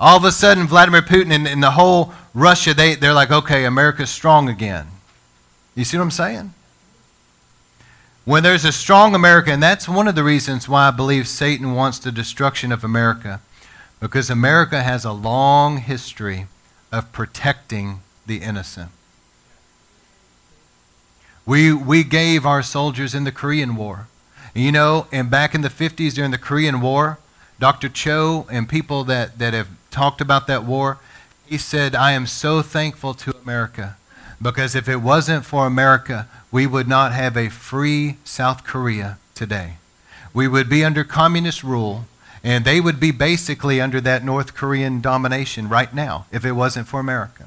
[0.00, 3.64] All of a sudden, Vladimir Putin and, and the whole Russia, they, they're like, okay,
[3.64, 4.88] America's strong again.
[5.74, 6.52] You see what I'm saying?
[8.24, 11.74] When there's a strong America, and that's one of the reasons why I believe Satan
[11.74, 13.40] wants the destruction of America
[14.04, 16.46] because America has a long history
[16.92, 18.90] of protecting the innocent.
[21.46, 24.08] We, we gave our soldiers in the Korean War.
[24.54, 27.18] You know, and back in the 50s during the Korean War,
[27.58, 27.88] Dr.
[27.88, 30.98] Cho and people that, that have talked about that war,
[31.46, 33.96] he said, I am so thankful to America
[34.40, 39.76] because if it wasn't for America, we would not have a free South Korea today.
[40.34, 42.04] We would be under communist rule,
[42.44, 46.86] and they would be basically under that North Korean domination right now if it wasn't
[46.86, 47.46] for America.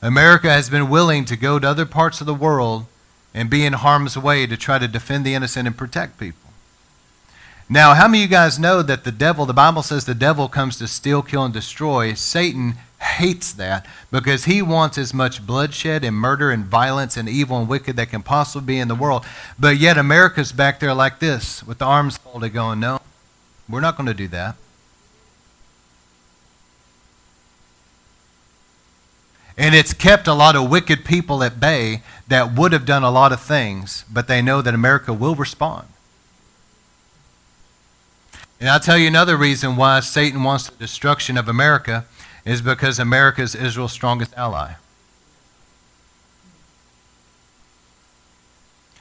[0.00, 2.86] America has been willing to go to other parts of the world
[3.34, 6.50] and be in harm's way to try to defend the innocent and protect people.
[7.68, 10.48] Now, how many of you guys know that the devil, the Bible says the devil
[10.48, 12.14] comes to steal, kill, and destroy?
[12.14, 17.58] Satan hates that because he wants as much bloodshed and murder and violence and evil
[17.58, 19.24] and wicked that can possibly be in the world.
[19.58, 23.00] But yet, America's back there like this with the arms folded, going, No,
[23.68, 24.56] we're not going to do that.
[29.56, 33.10] And it's kept a lot of wicked people at bay that would have done a
[33.10, 35.88] lot of things, but they know that America will respond.
[38.60, 42.06] And I'll tell you another reason why Satan wants the destruction of America
[42.48, 44.74] is because America is Israel's strongest ally.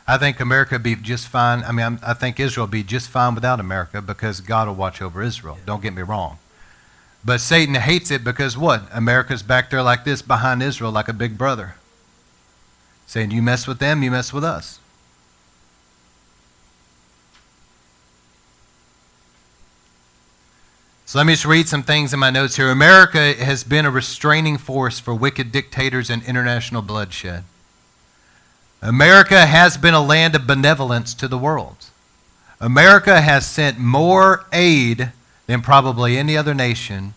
[0.06, 1.64] I think America would be just fine.
[1.64, 5.02] I mean, I think Israel would be just fine without America because God will watch
[5.02, 5.58] over Israel.
[5.66, 6.40] Don't get me wrong.
[7.24, 8.84] But Satan hates it because what?
[8.92, 11.76] America's back there like this behind Israel, like a big brother.
[13.06, 14.80] Saying, you mess with them, you mess with us.
[21.08, 22.70] So let me just read some things in my notes here.
[22.70, 27.46] America has been a restraining force for wicked dictators and international bloodshed.
[28.82, 31.78] America has been a land of benevolence to the world.
[32.60, 35.14] America has sent more aid
[35.46, 37.14] than probably any other nation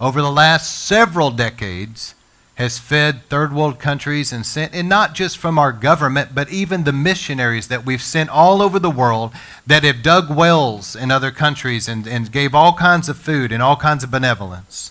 [0.00, 2.16] over the last several decades
[2.58, 6.82] has fed third world countries and sent, and not just from our government, but even
[6.82, 9.32] the missionaries that we've sent all over the world
[9.64, 13.62] that have dug wells in other countries and, and gave all kinds of food and
[13.62, 14.90] all kinds of benevolence.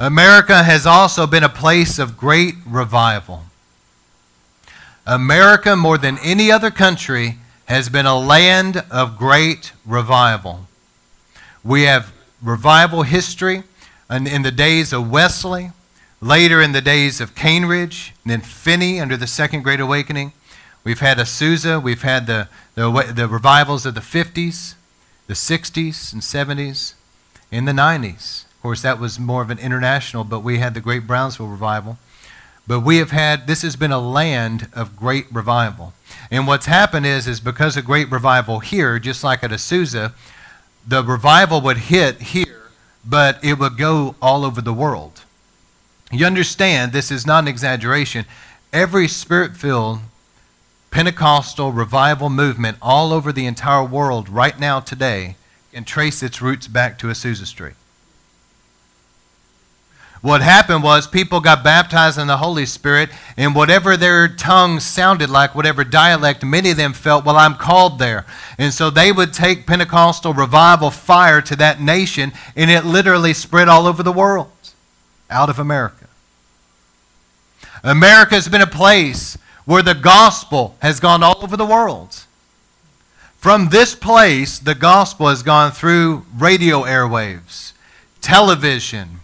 [0.00, 3.44] America has also been a place of great revival.
[5.06, 10.66] America, more than any other country, has been a land of great revival.
[11.62, 12.12] We have
[12.42, 13.62] revival history
[14.10, 15.70] in, in the days of Wesley
[16.24, 20.32] Later in the days of Cane Ridge, and then Finney under the Second Great Awakening.
[20.82, 24.72] We've had Azusa, we've had the, the, the revivals of the 50s,
[25.26, 26.94] the 60s and 70s,
[27.50, 28.46] in the 90s.
[28.46, 31.98] Of course, that was more of an international, but we had the Great Brownsville Revival.
[32.66, 35.92] But we have had, this has been a land of great revival.
[36.30, 40.14] And what's happened is, is because of great revival here, just like at Azusa,
[40.88, 42.70] the revival would hit here,
[43.04, 45.20] but it would go all over the world.
[46.14, 48.24] You understand, this is not an exaggeration.
[48.72, 49.98] Every spirit filled
[50.90, 55.34] Pentecostal revival movement all over the entire world right now today
[55.72, 57.74] can trace its roots back to Azusa Street.
[60.22, 65.28] What happened was people got baptized in the Holy Spirit, and whatever their tongue sounded
[65.28, 68.24] like, whatever dialect, many of them felt, well, I'm called there.
[68.56, 73.68] And so they would take Pentecostal revival fire to that nation, and it literally spread
[73.68, 74.50] all over the world
[75.28, 76.03] out of America.
[77.84, 82.24] America has been a place where the gospel has gone all over the world.
[83.36, 87.72] From this place, the gospel has gone through radio airwaves,
[88.22, 89.20] television,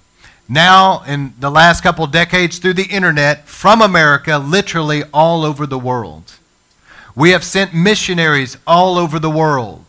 [0.46, 5.78] now in the last couple decades through the internet, from America, literally all over the
[5.78, 6.34] world.
[7.14, 9.86] We have sent missionaries all over the world.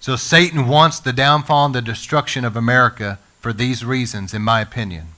[0.00, 4.62] So Satan wants the downfall and the destruction of America for these reasons, in my
[4.62, 5.08] opinion.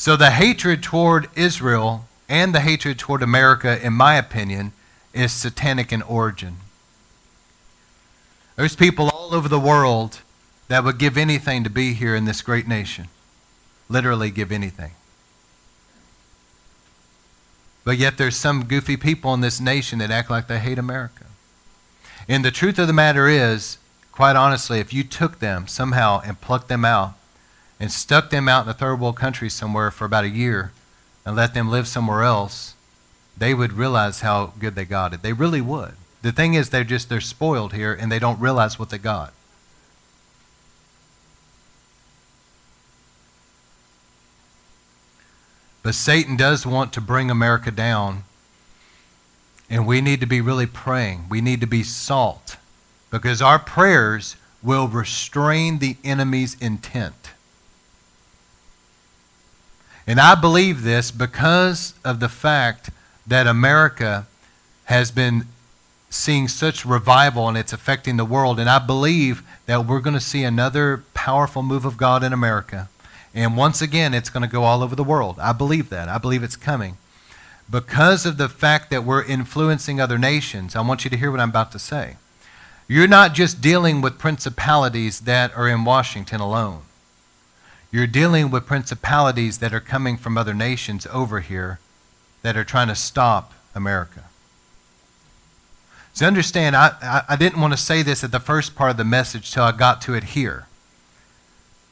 [0.00, 4.72] So the hatred toward Israel and the hatred toward America, in my opinion,
[5.12, 6.56] is satanic in origin.
[8.56, 10.20] There's people all over the world
[10.68, 13.08] that would give anything to be here in this great nation.
[13.90, 14.92] Literally give anything.
[17.84, 21.26] But yet there's some goofy people in this nation that act like they hate America.
[22.26, 23.76] And the truth of the matter is,
[24.12, 27.16] quite honestly, if you took them somehow and plucked them out
[27.80, 30.70] and stuck them out in a third world country somewhere for about a year
[31.24, 32.74] and let them live somewhere else,
[33.36, 35.22] they would realize how good they got it.
[35.22, 35.94] They really would.
[36.22, 39.32] The thing is, they're just they're spoiled here and they don't realize what they got.
[45.82, 48.24] But Satan does want to bring America down.
[49.70, 51.26] And we need to be really praying.
[51.30, 52.56] We need to be salt
[53.10, 57.19] because our prayers will restrain the enemy's intent.
[60.10, 62.90] And I believe this because of the fact
[63.28, 64.26] that America
[64.86, 65.44] has been
[66.08, 68.58] seeing such revival and it's affecting the world.
[68.58, 72.88] And I believe that we're going to see another powerful move of God in America.
[73.36, 75.38] And once again, it's going to go all over the world.
[75.38, 76.08] I believe that.
[76.08, 76.96] I believe it's coming.
[77.70, 81.38] Because of the fact that we're influencing other nations, I want you to hear what
[81.38, 82.16] I'm about to say.
[82.88, 86.82] You're not just dealing with principalities that are in Washington alone.
[87.92, 91.80] You're dealing with principalities that are coming from other nations over here
[92.42, 94.24] that are trying to stop America.
[96.12, 98.96] So understand, I, I, I didn't want to say this at the first part of
[98.96, 100.66] the message till I got to it here.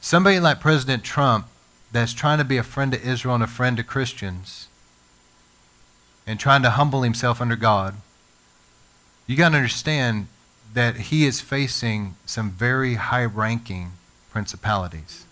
[0.01, 1.47] Somebody like President Trump
[1.91, 4.67] that's trying to be a friend to Israel and a friend to Christians
[6.27, 7.95] and trying to humble himself under God,
[9.27, 10.27] you got to understand
[10.73, 13.91] that he is facing some very high ranking
[14.31, 15.25] principalities.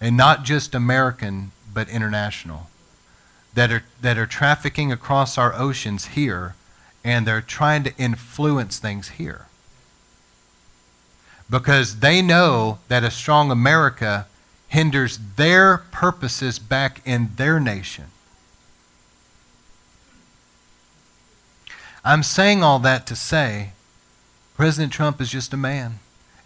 [0.00, 2.68] And not just American, but international,
[3.54, 6.54] that are, that are trafficking across our oceans here
[7.04, 9.46] and they're trying to influence things here.
[11.50, 14.26] Because they know that a strong America
[14.68, 18.06] hinders their purposes back in their nation.
[22.04, 23.70] I'm saying all that to say
[24.56, 25.98] President Trump is just a man,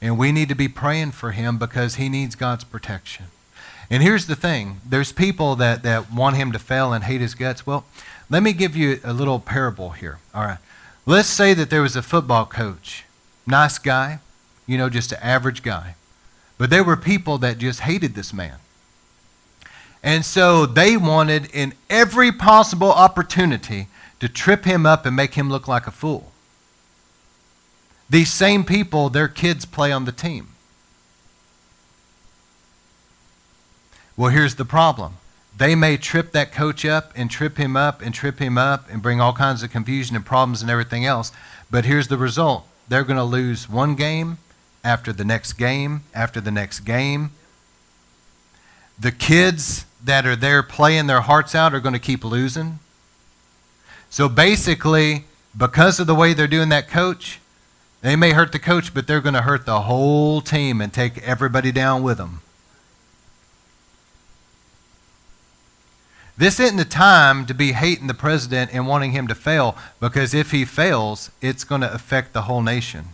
[0.02, 3.26] and we need to be praying for him because he needs God's protection.
[3.90, 7.34] And here's the thing there's people that, that want him to fail and hate his
[7.34, 7.66] guts.
[7.66, 7.84] Well,
[8.30, 10.18] let me give you a little parable here.
[10.34, 10.58] All right.
[11.06, 13.04] Let's say that there was a football coach,
[13.46, 14.20] nice guy,
[14.66, 15.94] you know, just an average guy.
[16.58, 18.56] But there were people that just hated this man.
[20.02, 23.88] And so they wanted, in every possible opportunity,
[24.20, 26.32] to trip him up and make him look like a fool.
[28.10, 30.48] These same people, their kids play on the team.
[34.18, 35.16] Well, here's the problem
[35.56, 39.00] they may trip that coach up and trip him up and trip him up and
[39.00, 41.32] bring all kinds of confusion and problems and everything else.
[41.70, 44.38] But here's the result they're going to lose one game
[44.82, 47.30] after the next game after the next game.
[48.98, 52.80] The kids that are there playing their hearts out are going to keep losing.
[54.10, 57.38] So basically, because of the way they're doing that coach,
[58.00, 61.18] they may hurt the coach, but they're going to hurt the whole team and take
[61.18, 62.42] everybody down with them.
[66.38, 70.32] This isn't the time to be hating the president and wanting him to fail because
[70.32, 73.06] if he fails, it's going to affect the whole nation.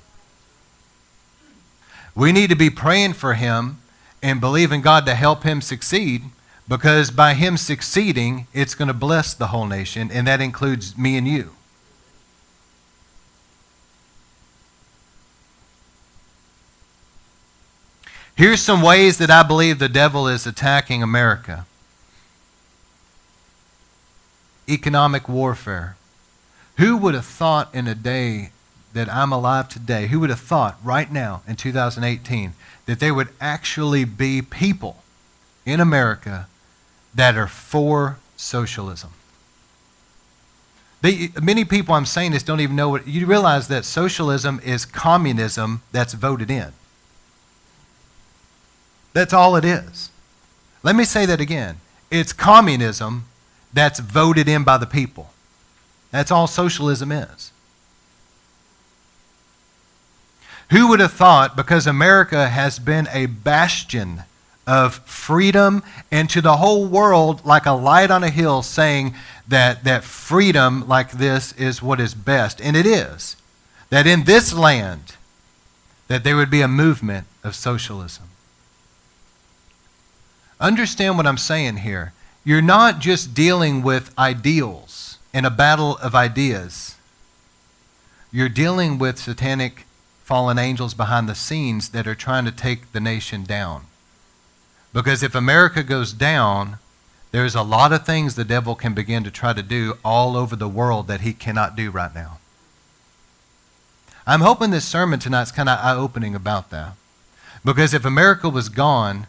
[2.15, 3.81] We need to be praying for him
[4.23, 6.25] and believing God to help him succeed
[6.69, 11.17] because by him succeeding, it's going to bless the whole nation, and that includes me
[11.17, 11.53] and you.
[18.37, 21.67] Here's some ways that I believe the devil is attacking America
[24.69, 25.97] economic warfare.
[26.79, 28.51] Who would have thought in a day
[28.93, 32.55] that I'm alive today, who would have thought right now in 2018
[32.87, 35.03] that there would actually be people
[35.65, 36.49] in America
[37.15, 39.11] that are for socialism?
[41.05, 44.87] They, many people I'm saying this don't even know what you realize that socialism is
[44.87, 46.73] communism that's voted in.
[49.13, 50.11] That's all it is.
[50.83, 51.77] Let me say that again.
[52.11, 53.27] It's communism
[53.75, 55.31] that's voted in by the people.
[56.11, 57.53] That's all socialism is.
[60.71, 64.23] Who would have thought, because America has been a bastion
[64.67, 69.15] of freedom and to the whole world like a light on a hill saying
[69.47, 72.61] that, that freedom like this is what is best.
[72.61, 73.37] And it is.
[73.91, 75.17] That in this land,
[76.09, 78.25] that there would be a movement of socialism.
[80.61, 82.13] Understand what I'm saying here.
[82.45, 86.97] You're not just dealing with ideals in a battle of ideas.
[88.31, 89.87] You're dealing with satanic
[90.23, 93.87] fallen angels behind the scenes that are trying to take the nation down.
[94.93, 96.79] Because if America goes down,
[97.33, 100.55] there's a lot of things the devil can begin to try to do all over
[100.55, 102.39] the world that he cannot do right now.
[104.27, 106.93] I'm hoping this sermon tonight's kind of eye opening about that.
[107.65, 109.27] Because if America was gone,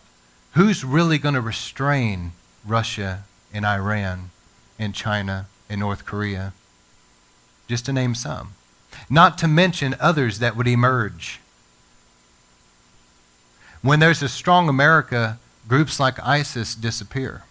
[0.54, 2.34] who's really going to restrain
[2.66, 4.32] Russia and Iran
[4.78, 6.54] and China and North Korea,
[7.68, 8.54] just to name some.
[9.10, 11.40] Not to mention others that would emerge.
[13.82, 15.38] When there's a strong America,
[15.68, 17.44] groups like ISIS disappear.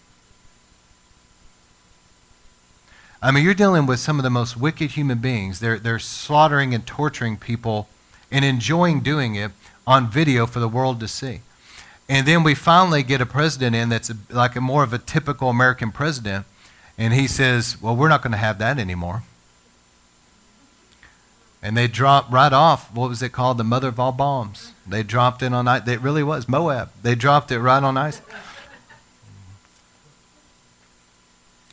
[3.21, 5.59] I mean, you're dealing with some of the most wicked human beings.
[5.59, 7.87] They're, they're slaughtering and torturing people
[8.31, 9.51] and enjoying doing it
[9.87, 11.41] on video for the world to see.
[12.07, 14.99] And then we finally get a president in that's a, like a more of a
[14.99, 16.45] typical American president,
[16.97, 19.23] and he says, Well, we're not going to have that anymore.
[21.63, 23.57] And they dropped right off, what was it called?
[23.57, 24.73] The mother of all bombs.
[24.85, 25.87] They dropped it on ice.
[25.87, 26.89] It really was MOAB.
[27.01, 28.21] They dropped it right on ice.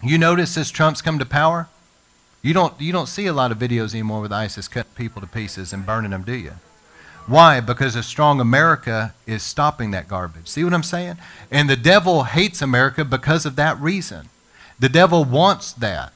[0.03, 1.69] You notice as Trump's come to power,
[2.41, 5.29] you don't, you don't see a lot of videos anymore with ISIS cutting people to
[5.29, 6.55] pieces and burning them, do you?
[7.27, 7.61] Why?
[7.61, 10.49] Because a strong America is stopping that garbage.
[10.49, 11.19] See what I'm saying?
[11.51, 14.29] And the devil hates America because of that reason.
[14.79, 16.13] The devil wants that.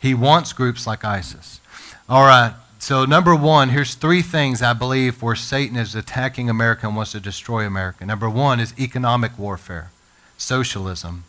[0.00, 1.60] He wants groups like ISIS.
[2.08, 6.86] All right, so number one, here's three things I believe where Satan is attacking America
[6.88, 8.04] and wants to destroy America.
[8.04, 9.90] Number one is economic warfare,
[10.36, 11.24] socialism,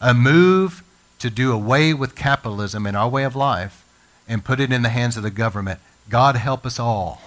[0.00, 0.82] a move
[1.18, 3.85] to do away with capitalism in our way of life
[4.28, 5.80] and put it in the hands of the government.
[6.08, 7.22] God help us all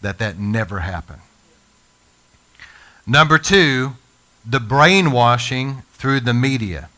[0.00, 1.20] that that never happen.
[3.06, 3.92] Number two,
[4.44, 6.88] the brainwashing through the media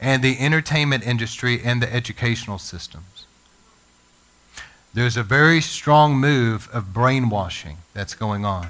[0.00, 3.26] and the entertainment industry and the educational systems.
[4.92, 8.68] There's a very strong move of brainwashing that's going on.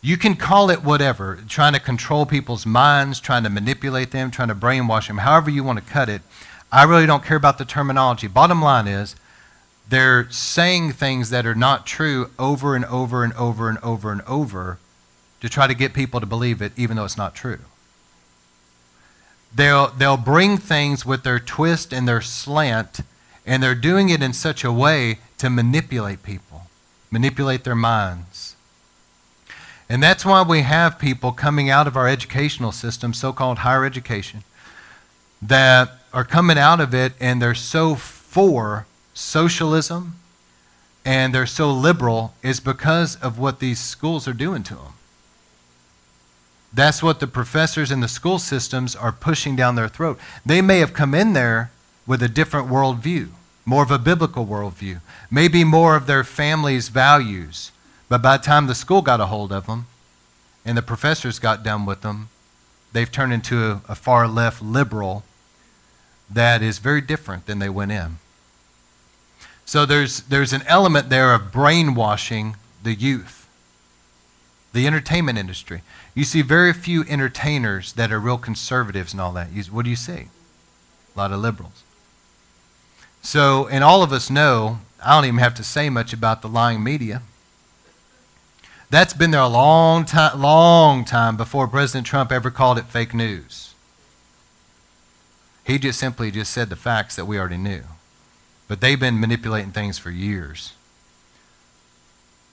[0.00, 4.48] You can call it whatever, trying to control people's minds, trying to manipulate them, trying
[4.48, 6.22] to brainwash them, however you want to cut it.
[6.70, 8.26] I really don't care about the terminology.
[8.26, 9.16] Bottom line is,
[9.88, 14.20] they're saying things that are not true over and over and over and over and
[14.22, 14.78] over
[15.40, 17.60] to try to get people to believe it, even though it's not true.
[19.54, 23.00] They'll, they'll bring things with their twist and their slant,
[23.46, 26.66] and they're doing it in such a way to manipulate people,
[27.10, 28.56] manipulate their minds.
[29.88, 33.86] And that's why we have people coming out of our educational system, so called higher
[33.86, 34.42] education,
[35.40, 40.16] that are coming out of it and they're so for socialism
[41.04, 44.92] and they're so liberal is because of what these schools are doing to them.
[46.72, 50.18] That's what the professors in the school systems are pushing down their throat.
[50.44, 51.70] They may have come in there
[52.06, 53.28] with a different worldview,
[53.64, 57.72] more of a biblical worldview, maybe more of their family's values.
[58.08, 59.86] But by the time the school got a hold of them
[60.64, 62.28] and the professors got done with them,
[62.92, 65.24] they've turned into a, a far left liberal
[66.30, 68.18] that is very different than they went in.
[69.64, 73.48] So there's, there's an element there of brainwashing the youth,
[74.72, 75.82] the entertainment industry.
[76.14, 79.52] You see very few entertainers that are real conservatives and all that.
[79.52, 80.28] You, what do you see?
[81.14, 81.82] A lot of liberals.
[83.20, 86.48] So, and all of us know, I don't even have to say much about the
[86.48, 87.22] lying media.
[88.90, 93.12] That's been there a long time, long time before President Trump ever called it fake
[93.12, 93.67] news.
[95.68, 97.82] He just simply just said the facts that we already knew.
[98.68, 100.72] But they've been manipulating things for years.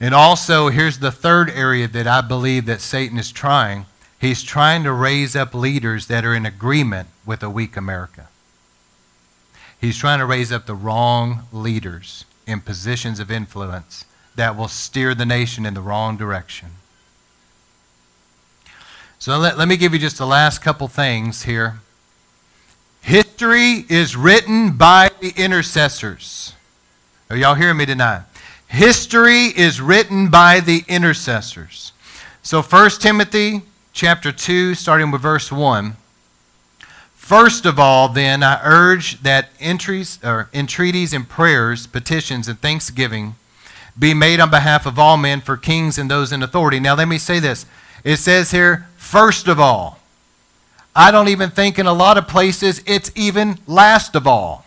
[0.01, 3.85] And also, here's the third area that I believe that Satan is trying.
[4.19, 8.27] He's trying to raise up leaders that are in agreement with a weak America.
[9.79, 14.03] He's trying to raise up the wrong leaders in positions of influence
[14.35, 16.71] that will steer the nation in the wrong direction.
[19.19, 21.79] So let, let me give you just the last couple things here.
[23.35, 26.53] History is written by the intercessors.
[27.29, 28.21] Are y'all hearing me tonight?
[28.67, 31.91] History is written by the intercessors.
[32.43, 35.97] So 1 Timothy chapter 2, starting with verse 1.
[37.13, 43.35] First of all, then, I urge that entries, or entreaties and prayers, petitions, and thanksgiving
[43.99, 46.79] be made on behalf of all men for kings and those in authority.
[46.79, 47.65] Now, let me say this.
[48.05, 49.99] It says here, first of all.
[50.95, 54.65] I don't even think in a lot of places it's even last of all.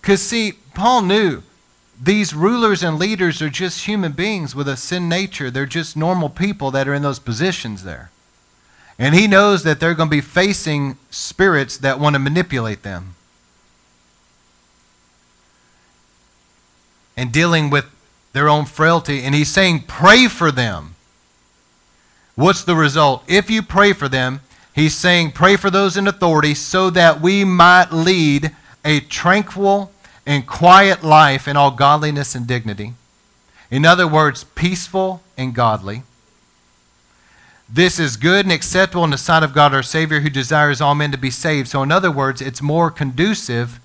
[0.00, 1.42] Because, see, Paul knew
[2.00, 5.50] these rulers and leaders are just human beings with a sin nature.
[5.50, 8.10] They're just normal people that are in those positions there.
[8.98, 13.16] And he knows that they're going to be facing spirits that want to manipulate them.
[17.16, 17.84] And dealing with
[18.38, 19.24] their own frailty.
[19.24, 20.94] And he's saying, pray for them.
[22.36, 23.24] What's the result?
[23.26, 27.42] If you pray for them, he's saying, pray for those in authority so that we
[27.42, 29.90] might lead a tranquil
[30.24, 32.94] and quiet life in all godliness and dignity.
[33.72, 36.04] In other words, peaceful and godly.
[37.68, 40.94] This is good and acceptable in the sight of God our Savior, who desires all
[40.94, 41.66] men to be saved.
[41.66, 43.80] So, in other words, it's more conducive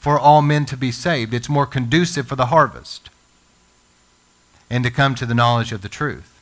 [0.00, 1.34] for all men to be saved.
[1.34, 3.10] It's more conducive for the harvest
[4.70, 6.38] and to come to the knowledge of the truth.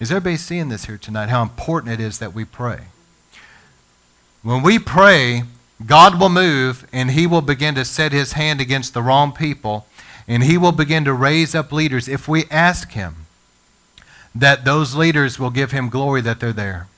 [0.00, 1.28] Is everybody seeing this here tonight?
[1.28, 2.80] How important it is that we pray.
[4.42, 5.44] When we pray,
[5.86, 9.86] God will move and he will begin to set his hand against the wrong people
[10.26, 13.26] and he will begin to raise up leaders if we ask him
[14.34, 16.88] that those leaders will give him glory that they're there.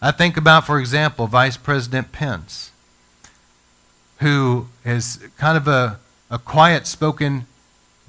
[0.00, 2.70] I think about, for example, Vice President Pence,
[4.18, 5.98] who is kind of a,
[6.30, 7.46] a quiet spoken,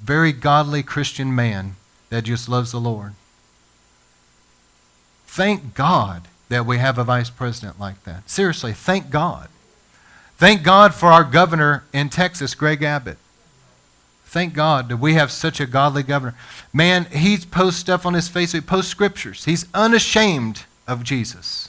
[0.02, 1.76] very godly Christian man
[2.10, 3.14] that just loves the Lord.
[5.26, 8.28] Thank God that we have a vice president like that.
[8.28, 9.48] Seriously, thank God.
[10.36, 13.16] Thank God for our governor in Texas, Greg Abbott.
[14.26, 16.34] Thank God that we have such a godly governor.
[16.72, 18.52] Man, he posts stuff on his face.
[18.52, 19.44] He posts scriptures.
[19.44, 21.68] He's unashamed of Jesus.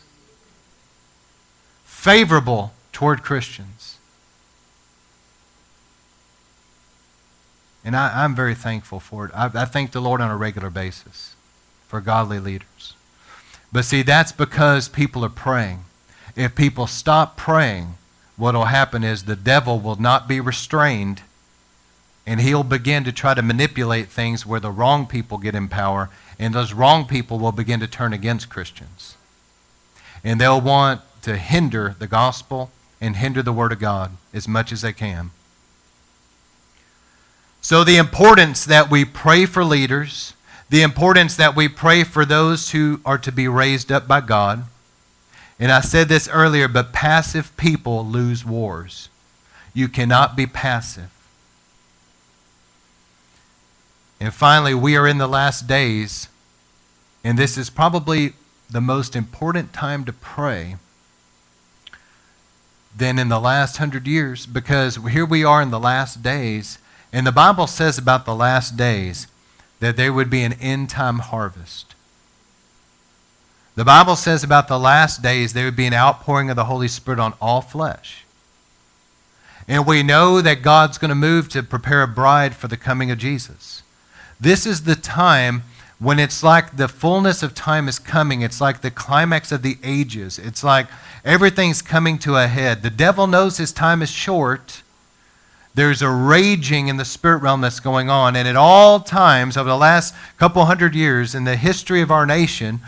[1.84, 3.93] Favorable toward Christians.
[7.86, 9.32] And I, am very thankful for it.
[9.34, 11.36] I, I thank the Lord on a regular basis
[11.88, 12.96] for godly leaders.
[13.72, 15.86] But see, that's because people are praying.
[16.36, 17.96] If people stop praying,
[18.38, 21.22] what will happen is the devil will not be restrained
[22.26, 26.10] and he'll begin to try to manipulate things where the wrong people get in power,
[26.40, 29.18] and those wrong people will begin to turn against Christians.
[30.24, 32.72] And they'll want to hinder the gospel
[33.02, 35.32] and hinder the Word of God as much as they can.
[37.64, 40.34] So, the importance that we pray for leaders,
[40.70, 44.66] the importance that we pray for those who are to be raised up by God.
[45.58, 49.08] And I said this earlier, but passive people lose wars.
[49.74, 51.10] You cannot be passive.
[54.20, 56.28] And finally, we are in the last days,
[57.24, 58.34] and this is probably
[58.70, 60.76] the most important time to pray
[62.94, 66.78] than in the last hundred years because here we are in the last days,
[67.14, 69.28] and the Bible says about the last days
[69.80, 71.94] that there would be an end time harvest.
[73.76, 76.88] The Bible says about the last days there would be an outpouring of the Holy
[76.88, 78.26] Spirit on all flesh.
[79.68, 83.12] And we know that God's going to move to prepare a bride for the coming
[83.12, 83.82] of Jesus.
[84.40, 85.64] This is the time
[86.00, 88.42] when it's like the fullness of time is coming.
[88.42, 90.38] It's like the climax of the ages.
[90.38, 90.88] It's like
[91.24, 92.84] everything's coming to a head.
[92.84, 94.83] The devil knows his time is short.
[95.76, 98.36] There's a raging in the spirit realm that's going on.
[98.36, 102.26] And at all times, over the last couple hundred years in the history of our
[102.26, 102.82] nation,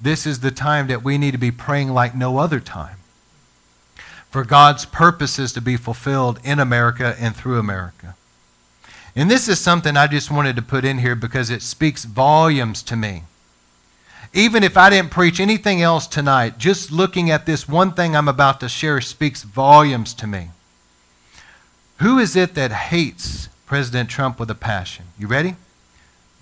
[0.00, 2.98] this is the time that we need to be praying like no other time
[4.30, 8.14] for God's purposes to be fulfilled in America and through America.
[9.16, 12.82] And this is something I just wanted to put in here because it speaks volumes
[12.84, 13.24] to me.
[14.34, 18.28] Even if I didn't preach anything else tonight, just looking at this one thing I'm
[18.28, 20.50] about to share speaks volumes to me.
[22.00, 25.06] Who is it that hates President Trump with a passion?
[25.18, 25.56] You ready?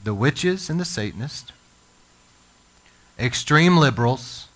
[0.04, 1.50] The witches and the Satanists,
[3.18, 4.48] extreme liberals,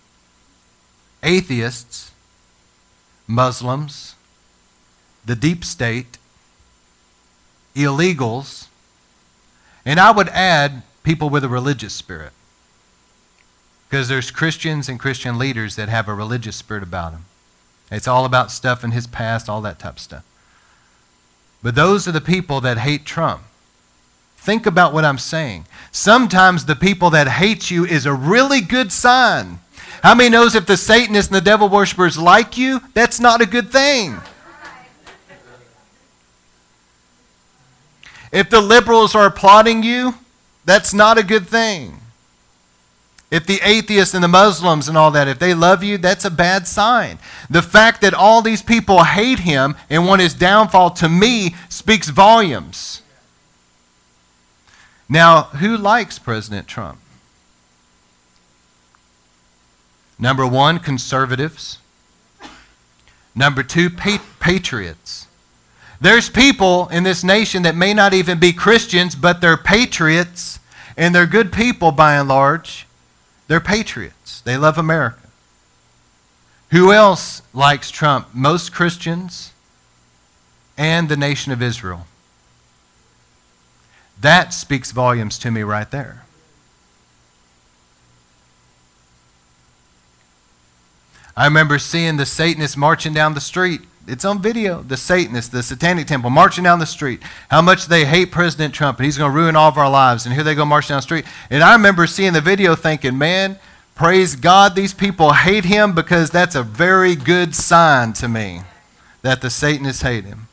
[1.23, 2.11] atheists,
[3.27, 4.15] Muslims,
[5.25, 6.17] the deep state,
[7.75, 8.67] illegals,
[9.85, 12.33] and I would add people with a religious spirit.
[13.89, 17.25] Because there's Christians and Christian leaders that have a religious spirit about them.
[17.91, 20.23] It's all about stuff in his past, all that type of stuff.
[21.63, 23.41] But those are the people that hate Trump.
[24.37, 25.65] Think about what I'm saying.
[25.91, 29.59] Sometimes the people that hate you is a really good sign.
[30.01, 33.45] How many knows if the Satanists and the devil worshippers like you, that's not a
[33.45, 34.17] good thing?
[38.31, 40.15] If the liberals are applauding you,
[40.65, 42.00] that's not a good thing.
[43.31, 46.29] If the atheists and the Muslims and all that, if they love you, that's a
[46.29, 47.17] bad sign.
[47.49, 52.09] The fact that all these people hate him and want his downfall to me speaks
[52.09, 53.01] volumes.
[55.07, 56.99] Now, who likes President Trump?
[60.19, 61.79] Number one, conservatives.
[63.33, 65.27] Number two, patriots.
[66.01, 70.59] There's people in this nation that may not even be Christians, but they're patriots,
[70.97, 72.87] and they're good people by and large.
[73.51, 74.39] They're patriots.
[74.39, 75.27] They love America.
[76.69, 78.29] Who else likes Trump?
[78.33, 79.51] Most Christians
[80.77, 82.07] and the nation of Israel.
[84.17, 86.23] That speaks volumes to me right there.
[91.35, 94.81] I remember seeing the Satanists marching down the street it's on video.
[94.81, 97.21] The Satanists, the Satanic Temple, marching down the street.
[97.49, 100.25] How much they hate President Trump, and he's going to ruin all of our lives.
[100.25, 101.25] And here they go marching down the street.
[101.49, 103.59] And I remember seeing the video thinking, man,
[103.95, 108.61] praise God, these people hate him because that's a very good sign to me
[109.21, 110.47] that the Satanists hate him.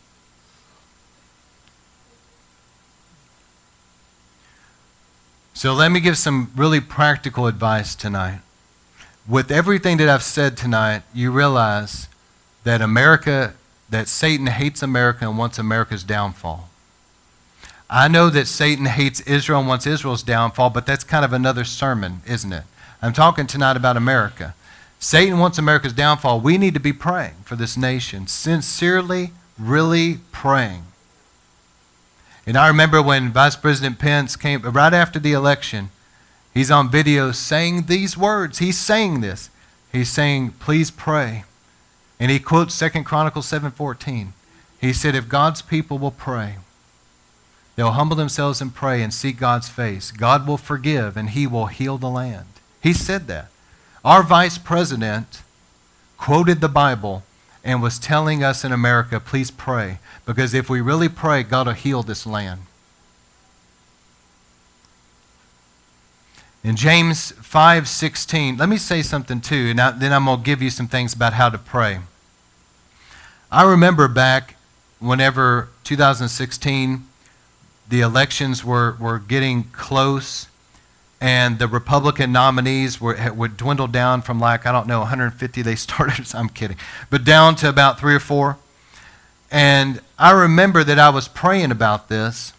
[5.54, 8.40] So let me give some really practical advice tonight.
[9.28, 12.08] with everything that I've said tonight, you realize
[12.64, 13.54] that America,
[13.88, 16.68] that Satan hates America and wants America's downfall.
[17.90, 21.64] I know that Satan hates Israel and wants Israel's downfall, but that's kind of another
[21.64, 22.64] sermon, isn't it?
[23.00, 24.54] I'm talking tonight about America.
[24.98, 26.40] Satan wants America's downfall.
[26.40, 30.82] We need to be praying for this nation, sincerely, really praying.
[32.46, 35.90] And I remember when Vice President Pence came, right after the election,
[36.52, 38.58] he's on video saying these words.
[38.58, 39.50] He's saying this.
[39.92, 41.44] He's saying, please pray.
[42.20, 44.28] And he quotes Second Chronicles 7.14.
[44.80, 46.56] He said, if God's people will pray,
[47.76, 51.66] they'll humble themselves and pray and seek God's face, God will forgive and he will
[51.66, 52.46] heal the land.
[52.80, 53.48] He said that.
[54.04, 55.42] Our vice president
[56.16, 57.24] quoted the Bible
[57.64, 59.98] and was telling us in America, please pray.
[60.24, 62.62] Because if we really pray, God will heal this land.
[66.64, 70.70] In James 5:16, let me say something too, and then I'm going to give you
[70.70, 72.00] some things about how to pray.
[73.50, 74.56] I remember back
[74.98, 77.06] whenever 2016
[77.88, 80.48] the elections were, were getting close
[81.20, 85.74] and the Republican nominees were would dwindle down from like I don't know 150 they
[85.76, 86.26] started.
[86.34, 86.76] I'm kidding,
[87.10, 88.58] but down to about three or four.
[89.50, 92.52] And I remember that I was praying about this,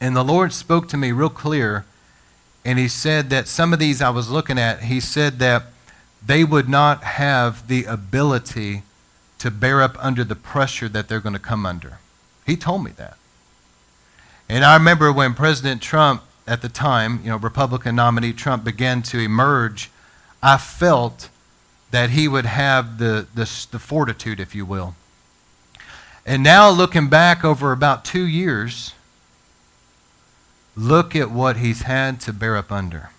[0.00, 1.84] and the Lord spoke to me real clear,
[2.64, 4.84] and He said that some of these I was looking at.
[4.84, 5.64] He said that
[6.24, 8.82] they would not have the ability
[9.38, 11.98] to bear up under the pressure that they're going to come under.
[12.46, 13.16] He told me that.
[14.48, 19.02] And I remember when President Trump at the time, you know, Republican nominee Trump began
[19.02, 19.90] to emerge,
[20.42, 21.30] I felt
[21.90, 24.94] that he would have the, the, the fortitude, if you will.
[26.26, 28.94] And now, looking back over about two years,
[30.80, 33.10] look at what he's had to bear up under.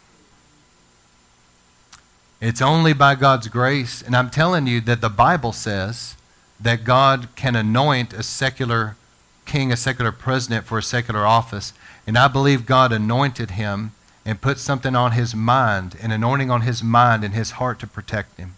[2.42, 6.16] It's only by God's grace, and I'm telling you that the Bible says
[6.60, 8.96] that God can anoint a secular
[9.46, 11.74] king, a secular president for a secular office.
[12.08, 13.92] And I believe God anointed him
[14.26, 17.88] and put something on his mind, an anointing on his mind and his heart to
[17.88, 18.56] protect him.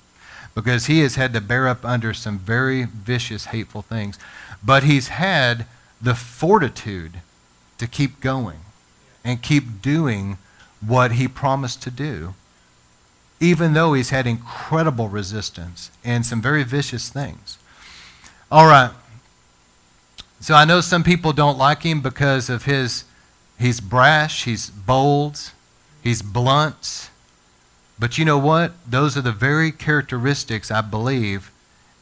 [0.55, 4.17] Because he has had to bear up under some very vicious, hateful things.
[4.63, 5.65] But he's had
[6.01, 7.19] the fortitude
[7.79, 8.59] to keep going
[9.23, 10.37] and keep doing
[10.85, 12.33] what he promised to do,
[13.39, 17.57] even though he's had incredible resistance and some very vicious things.
[18.51, 18.91] All right.
[20.39, 23.05] So I know some people don't like him because of his
[23.57, 25.51] he's brash, he's bold,
[26.03, 27.09] he's blunt.
[27.97, 28.73] But you know what?
[28.85, 31.49] Those are the very characteristics I believe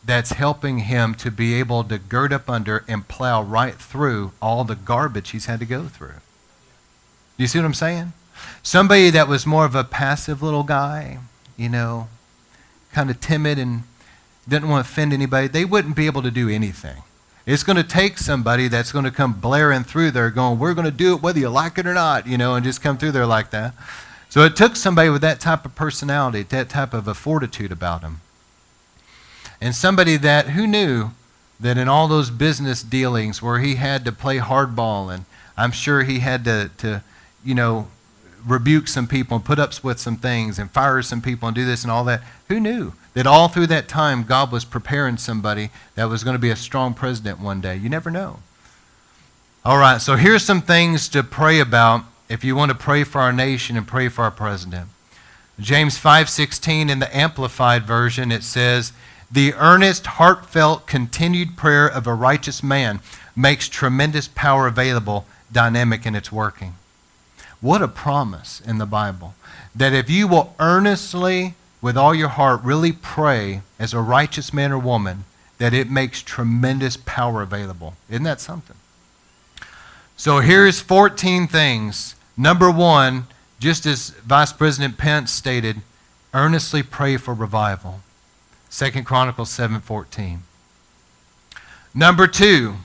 [0.03, 4.63] that's helping him to be able to gird up under and plow right through all
[4.63, 6.15] the garbage he's had to go through.
[7.37, 8.13] Do you see what I'm saying?
[8.63, 11.19] Somebody that was more of a passive little guy,
[11.57, 12.07] you know,
[12.91, 13.83] kind of timid and
[14.47, 17.03] didn't want to offend anybody, they wouldn't be able to do anything.
[17.45, 20.85] It's going to take somebody that's going to come blaring through there going, we're going
[20.85, 23.11] to do it whether you like it or not, you know, and just come through
[23.11, 23.73] there like that.
[24.29, 28.01] So it took somebody with that type of personality, that type of a fortitude about
[28.01, 28.21] him.
[29.59, 31.11] And somebody that, who knew
[31.59, 35.25] that in all those business dealings where he had to play hardball and
[35.57, 37.03] I'm sure he had to, to
[37.43, 37.87] you know,
[38.45, 41.65] rebuke some people and put up with some things and fire some people and do
[41.65, 42.21] this and all that.
[42.47, 46.39] Who knew that all through that time God was preparing somebody that was going to
[46.39, 47.75] be a strong president one day?
[47.75, 48.39] You never know.
[49.63, 53.21] All right, so here's some things to pray about if you want to pray for
[53.21, 54.89] our nation and pray for our president.
[55.59, 58.93] James 5:16 in the amplified version it says,
[59.29, 63.01] "The earnest, heartfelt, continued prayer of a righteous man
[63.35, 66.75] makes tremendous power available, dynamic in its working."
[67.61, 69.35] What a promise in the Bible.
[69.73, 74.71] That if you will earnestly, with all your heart, really pray as a righteous man
[74.71, 75.25] or woman,
[75.59, 77.93] that it makes tremendous power available.
[78.09, 78.75] Isn't that something?
[80.17, 82.15] So here's 14 things.
[82.35, 83.27] Number one,
[83.59, 85.81] just as Vice President Pence stated,
[86.33, 88.01] earnestly pray for revival.
[88.71, 90.39] 2 Chronicles 7:14.
[91.93, 92.77] Number 2,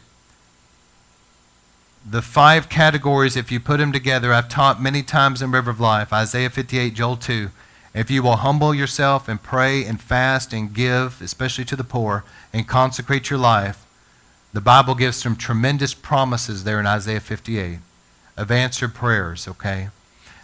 [2.08, 5.80] the five categories, if you put them together, I've taught many times in River of
[5.80, 7.50] Life Isaiah 58, Joel 2.
[7.94, 12.24] If you will humble yourself and pray and fast and give, especially to the poor,
[12.52, 13.84] and consecrate your life,
[14.52, 17.78] the Bible gives some tremendous promises there in Isaiah 58
[18.36, 19.88] of answered prayers, okay?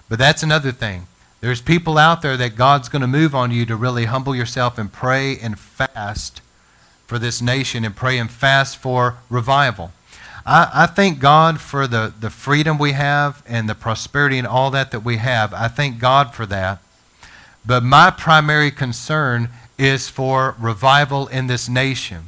[0.08, 1.06] But that's another thing.
[1.40, 4.78] There's people out there that God's going to move on you to really humble yourself
[4.78, 6.40] and pray and fast
[7.06, 9.92] for this nation and pray and fast for revival.
[10.45, 14.70] I, I thank God for the, the freedom we have and the prosperity and all
[14.72, 15.55] that that we have.
[15.55, 16.80] I thank God for that.
[17.64, 22.26] But my primary concern is for revival in this nation.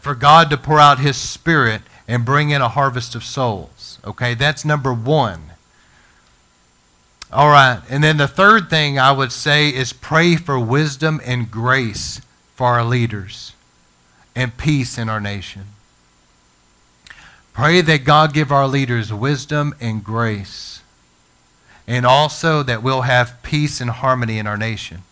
[0.00, 3.98] For God to pour out His Spirit and bring in a harvest of souls.
[4.04, 5.50] Okay, that's number one.
[7.32, 11.50] All right, and then the third thing I would say is pray for wisdom and
[11.50, 12.20] grace
[12.54, 13.52] for our leaders
[14.36, 15.64] and peace in our nation.
[17.54, 20.82] Pray that God give our leaders wisdom and grace,
[21.86, 25.04] and also that we'll have peace and harmony in our nation.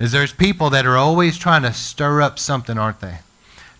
[0.00, 3.18] Is there's people that are always trying to stir up something, aren't they?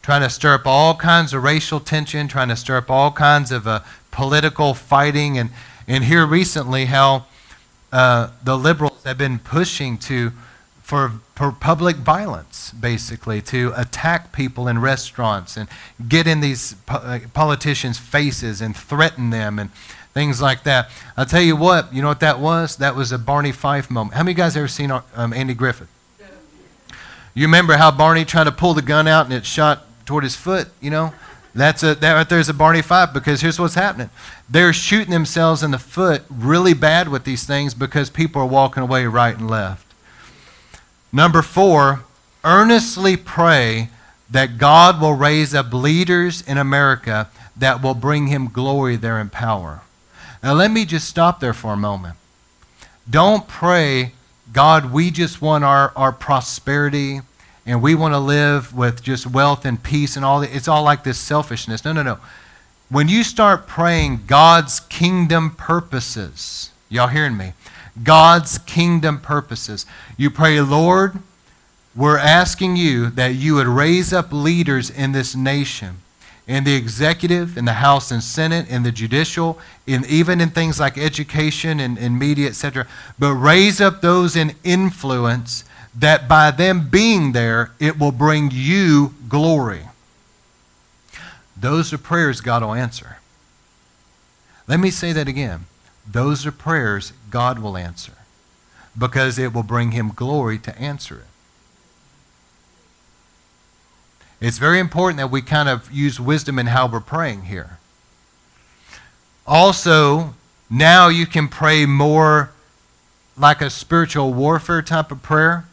[0.03, 3.51] Trying to stir up all kinds of racial tension, trying to stir up all kinds
[3.51, 3.81] of uh,
[4.12, 5.51] political fighting, and
[5.89, 7.27] and here recently how
[7.93, 10.33] uh, the liberals have been pushing to
[10.85, 15.66] for, for public violence, basically, to attack people in restaurants and
[16.07, 19.72] get in these po- uh, politicians' faces and threaten them and
[20.12, 20.91] things like that.
[21.16, 22.76] I'll tell you what, you know what that was?
[22.76, 24.14] That was a Barney Fife moment.
[24.14, 25.89] How many guys ever seen um, Andy Griffith?
[27.32, 30.37] You remember how Barney tried to pull the gun out and it shot toward his
[30.37, 31.14] foot, you know?
[31.55, 34.11] That's a, that right there's a Barney Fife because here's what's happening.
[34.51, 38.82] They're shooting themselves in the foot really bad with these things because people are walking
[38.82, 39.84] away right and left.
[41.14, 42.02] Number four,
[42.42, 43.88] earnestly pray
[44.28, 49.30] that God will raise up leaders in America that will bring him glory there in
[49.30, 49.82] power.
[50.42, 52.16] Now, let me just stop there for a moment.
[53.08, 54.10] Don't pray,
[54.52, 57.20] God, we just want our, our prosperity
[57.64, 60.52] and we want to live with just wealth and peace and all that.
[60.52, 61.84] It's all like this selfishness.
[61.84, 62.18] No, no, no.
[62.88, 67.52] When you start praying God's kingdom purposes, y'all hearing me?
[68.03, 69.86] God's kingdom purposes.
[70.16, 71.18] You pray, Lord,
[71.95, 75.99] we're asking you that you would raise up leaders in this nation,
[76.47, 80.80] in the executive, in the House and Senate, in the judicial, in even in things
[80.80, 82.86] like education and, and media, etc.
[83.18, 85.64] But raise up those in influence
[85.95, 89.82] that by them being there, it will bring you glory.
[91.57, 93.18] Those are prayers God will answer.
[94.66, 95.66] Let me say that again.
[96.11, 98.12] Those are prayers God will answer
[98.96, 101.26] because it will bring him glory to answer it.
[104.40, 107.78] It's very important that we kind of use wisdom in how we're praying here.
[109.46, 110.34] Also,
[110.68, 112.50] now you can pray more
[113.36, 115.64] like a spiritual warfare type of prayer.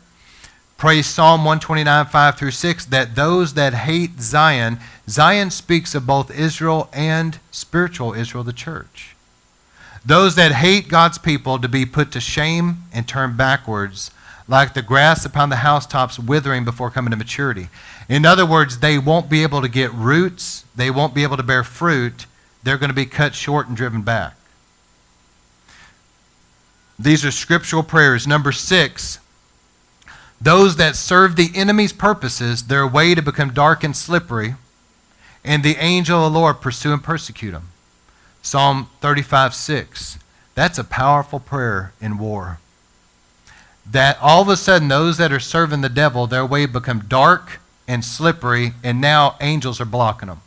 [0.78, 6.32] Pray Psalm 129, 5 through 6, that those that hate Zion, Zion speaks of both
[6.32, 9.16] Israel and spiritual Israel, the church.
[10.06, 14.12] Those that hate God's people to be put to shame and turned backwards,
[14.48, 17.70] like the grass upon the housetops withering before coming to maturity.
[18.10, 21.44] In other words, they won't be able to get roots, they won't be able to
[21.44, 22.26] bear fruit,
[22.64, 24.36] they're going to be cut short and driven back.
[26.98, 28.28] These are scriptural prayers.
[28.28, 29.20] Number six,
[30.40, 34.56] those that serve the enemy's purposes, their way to become dark and slippery,
[35.44, 37.71] and the angel of the Lord pursue and persecute them.
[38.42, 40.18] Psalm 35 6.
[40.56, 42.60] That's a powerful prayer in war.
[43.86, 47.60] That all of a sudden, those that are serving the devil, their way become dark
[47.88, 50.42] and slippery, and now angels are blocking them.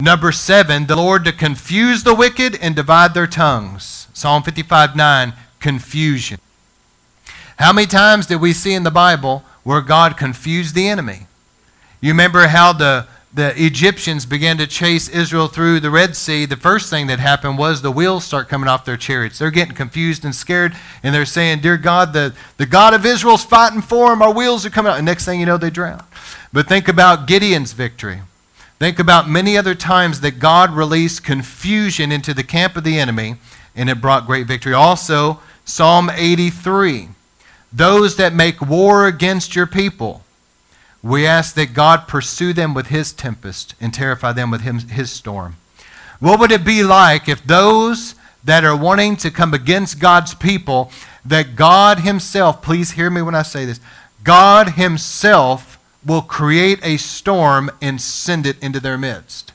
[0.00, 4.08] Number seven, the Lord to confuse the wicked and divide their tongues.
[4.12, 6.38] Psalm 55 9, confusion.
[7.58, 11.26] How many times did we see in the Bible where God confused the enemy?
[12.00, 16.46] You remember how the, the Egyptians began to chase Israel through the Red Sea.
[16.46, 19.40] The first thing that happened was the wheels start coming off their chariots.
[19.40, 23.44] They're getting confused and scared, and they're saying, Dear God, the, the God of Israel's
[23.44, 24.22] fighting for them.
[24.22, 24.98] Our wheels are coming out.
[24.98, 26.04] And next thing you know, they drown.
[26.52, 28.20] But think about Gideon's victory.
[28.78, 33.36] Think about many other times that God released confusion into the camp of the enemy,
[33.74, 34.74] and it brought great victory.
[34.74, 37.08] Also, Psalm 83
[37.74, 40.23] those that make war against your people.
[41.04, 45.56] We ask that God pursue them with his tempest and terrify them with his storm.
[46.18, 50.90] What would it be like if those that are wanting to come against God's people,
[51.22, 53.80] that God himself, please hear me when I say this,
[54.22, 59.52] God himself will create a storm and send it into their midst.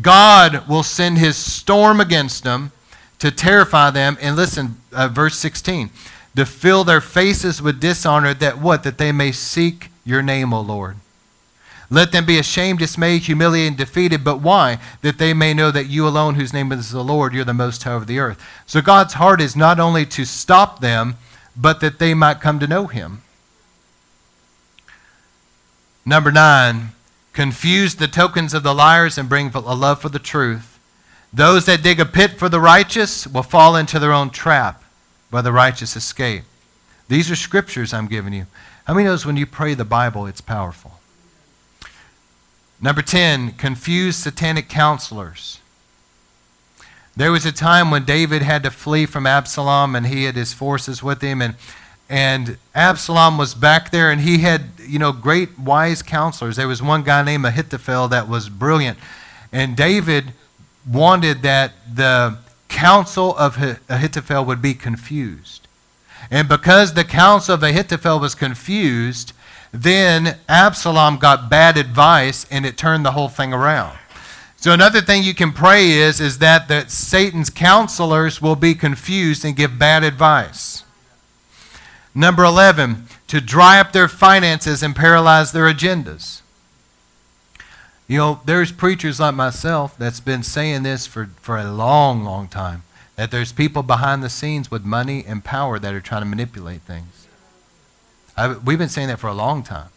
[0.00, 2.72] God will send his storm against them
[3.18, 4.16] to terrify them.
[4.22, 5.90] And listen, uh, verse 16
[6.36, 8.82] to fill their faces with dishonor, that what?
[8.84, 10.96] That they may seek your name, O Lord.
[11.88, 14.22] Let them be ashamed, dismayed, humiliated, and defeated.
[14.22, 14.78] But why?
[15.02, 17.82] That they may know that you alone, whose name is the Lord, you're the most
[17.82, 18.40] high over the earth.
[18.64, 21.16] So God's heart is not only to stop them,
[21.56, 23.22] but that they might come to know him.
[26.06, 26.90] Number nine,
[27.32, 30.78] confuse the tokens of the liars and bring a love for the truth.
[31.32, 34.82] Those that dig a pit for the righteous will fall into their own trap,
[35.30, 36.44] but the righteous escape.
[37.08, 38.46] These are scriptures I'm giving you.
[38.90, 40.98] How many knows when you pray the Bible, it's powerful?
[42.80, 45.60] Number 10, confuse satanic counselors.
[47.14, 50.52] There was a time when David had to flee from Absalom and he had his
[50.52, 51.54] forces with him and
[52.08, 56.56] and Absalom was back there and he had, you know, great wise counselors.
[56.56, 58.98] There was one guy named Ahithophel that was brilliant.
[59.52, 60.32] And David
[60.84, 62.38] wanted that the
[62.68, 63.56] counsel of
[63.88, 65.68] Ahithophel would be confused.
[66.30, 69.32] And because the counsel of Ahithophel was confused,
[69.72, 73.96] then Absalom got bad advice and it turned the whole thing around.
[74.56, 79.44] So another thing you can pray is, is that the, Satan's counselors will be confused
[79.44, 80.84] and give bad advice.
[82.14, 86.42] Number 11, to dry up their finances and paralyze their agendas.
[88.06, 92.48] You know, there's preachers like myself that's been saying this for, for a long, long
[92.48, 92.82] time.
[93.20, 96.80] That there's people behind the scenes with money and power that are trying to manipulate
[96.80, 97.26] things.
[98.34, 99.90] I, we've been saying that for a long time.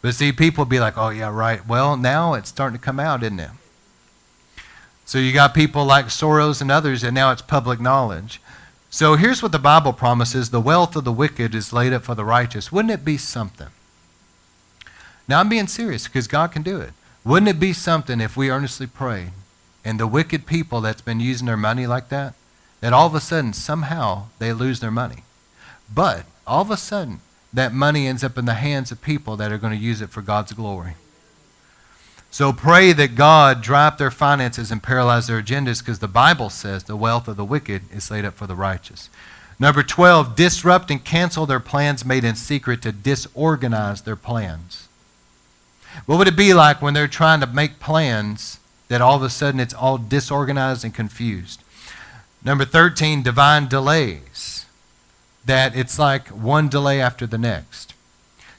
[0.00, 1.68] But see, people be like, oh, yeah, right.
[1.68, 3.50] Well, now it's starting to come out, isn't it?
[5.04, 8.40] So you got people like Soros and others, and now it's public knowledge.
[8.88, 12.14] So here's what the Bible promises the wealth of the wicked is laid up for
[12.14, 12.72] the righteous.
[12.72, 13.68] Wouldn't it be something?
[15.28, 16.94] Now, I'm being serious because God can do it.
[17.26, 19.32] Wouldn't it be something if we earnestly prayed
[19.84, 22.32] and the wicked people that's been using their money like that,
[22.80, 25.24] that all of a sudden, somehow, they lose their money?
[25.92, 27.20] But all of a sudden,
[27.52, 30.10] that money ends up in the hands of people that are going to use it
[30.10, 30.94] for God's glory.
[32.30, 36.48] So pray that God dry up their finances and paralyze their agendas because the Bible
[36.48, 39.10] says the wealth of the wicked is laid up for the righteous.
[39.58, 44.88] Number 12, disrupt and cancel their plans made in secret to disorganize their plans.
[46.06, 49.28] What would it be like when they're trying to make plans that all of a
[49.28, 51.62] sudden it's all disorganized and confused?
[52.44, 54.66] Number 13, divine delays.
[55.44, 57.94] That it's like one delay after the next.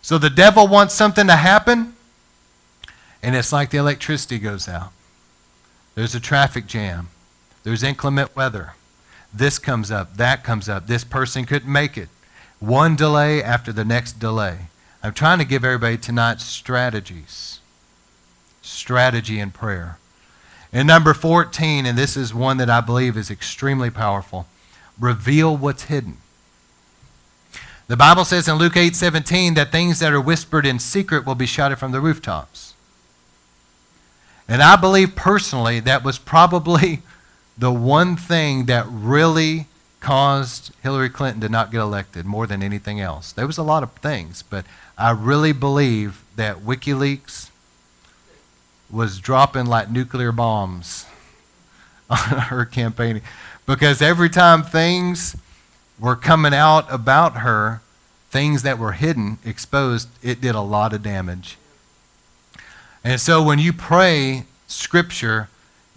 [0.02, 1.96] So the devil wants something to happen,
[3.22, 4.92] and it's like the electricity goes out.
[5.96, 7.10] There's a traffic jam.
[7.64, 8.74] There's inclement weather.
[9.34, 10.88] This comes up, that comes up.
[10.88, 12.10] This person couldn't make it.
[12.60, 14.68] One delay after the next delay.
[15.04, 17.60] I'm trying to give everybody tonight strategies.
[18.62, 19.98] Strategy in prayer.
[20.74, 24.48] And number 14, and this is one that I believe is extremely powerful
[25.00, 26.18] reveal what's hidden.
[27.88, 31.36] The Bible says in Luke 8 17 that things that are whispered in secret will
[31.36, 32.74] be shouted from the rooftops.
[34.48, 37.02] And I believe personally that was probably
[37.58, 39.68] the one thing that really
[40.00, 43.32] caused Hillary Clinton to not get elected more than anything else.
[43.32, 44.66] There was a lot of things, but
[44.98, 47.51] I really believe that WikiLeaks
[48.92, 51.06] was dropping like nuclear bombs
[52.10, 53.22] on her campaigning
[53.66, 55.36] because every time things
[56.00, 57.82] were coming out about her,
[58.30, 61.58] things that were hidden, exposed, it did a lot of damage.
[63.04, 65.50] And so when you pray scripture,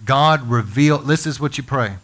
[0.05, 1.97] God reveal this is what you pray.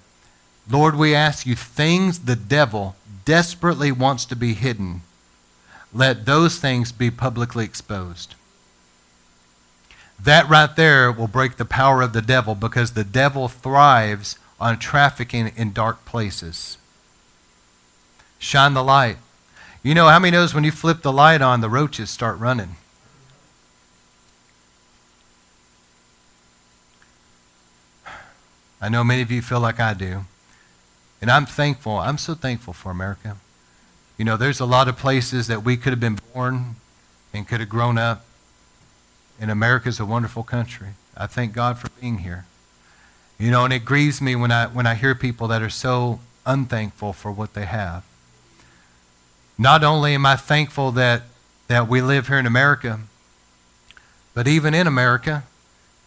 [0.71, 5.03] Lord, we ask you things the devil desperately wants to be hidden.
[5.93, 8.35] Let those things be publicly exposed.
[10.23, 14.79] That right there will break the power of the devil because the devil thrives on
[14.79, 16.77] trafficking in dark places.
[18.39, 19.17] Shine the light.
[19.83, 22.77] You know how many knows when you flip the light on, the roaches start running?
[28.81, 30.25] I know many of you feel like I do.
[31.21, 31.99] And I'm thankful.
[31.99, 33.37] I'm so thankful for America.
[34.17, 36.77] You know, there's a lot of places that we could have been born
[37.33, 38.25] and could have grown up.
[39.41, 40.89] And America's a wonderful country.
[41.17, 42.45] I thank God for being here.
[43.39, 46.21] You know, and it grieves me when I, when I hear people that are so
[46.45, 48.05] unthankful for what they have.
[49.57, 51.23] Not only am I thankful that,
[51.69, 53.01] that we live here in America,
[54.35, 55.45] but even in America,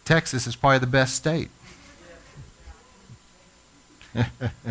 [0.04, 1.50] Texas is probably the best state.
[4.14, 4.64] well,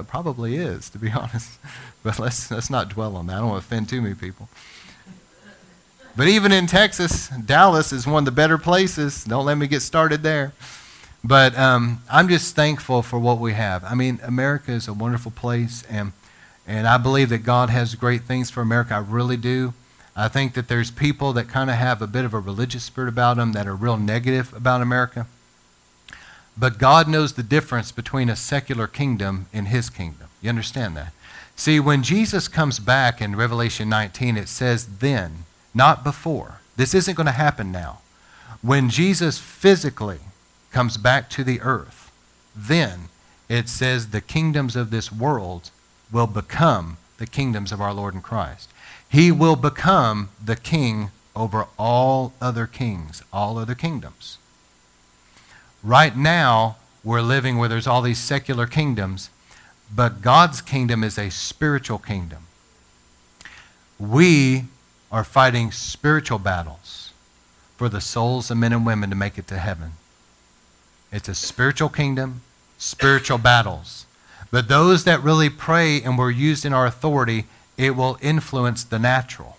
[0.00, 1.58] it probably is, to be honest.
[2.02, 3.34] But let's, let's not dwell on that.
[3.34, 4.48] I don't want to offend too many people.
[6.16, 9.24] But even in Texas, Dallas is one of the better places.
[9.24, 10.52] Don't let me get started there.
[11.22, 13.84] But um, I'm just thankful for what we have.
[13.84, 16.12] I mean, America is a wonderful place, and,
[16.66, 18.94] and I believe that God has great things for America.
[18.94, 19.74] I really do.
[20.16, 23.08] I think that there's people that kind of have a bit of a religious spirit
[23.08, 25.26] about them that are real negative about America.
[26.56, 30.28] But God knows the difference between a secular kingdom and his kingdom.
[30.42, 31.12] You understand that?
[31.54, 35.44] See, when Jesus comes back in Revelation 19, it says then,
[35.74, 36.60] not before.
[36.76, 38.00] This isn't going to happen now.
[38.62, 40.20] When Jesus physically
[40.70, 42.10] comes back to the earth,
[42.54, 43.08] then
[43.48, 45.70] it says the kingdoms of this world
[46.12, 48.70] will become the kingdoms of our Lord and Christ.
[49.08, 54.38] He will become the king over all other kings, all other kingdoms.
[55.82, 59.30] Right now, we're living where there's all these secular kingdoms,
[59.94, 62.44] but God's kingdom is a spiritual kingdom.
[63.98, 64.64] We
[65.10, 67.12] are fighting spiritual battles
[67.76, 69.92] for the souls of men and women to make it to heaven.
[71.12, 72.42] It's a spiritual kingdom,
[72.78, 74.06] spiritual battles.
[74.50, 77.46] But those that really pray and were used in our authority,
[77.76, 79.56] it will influence the natural.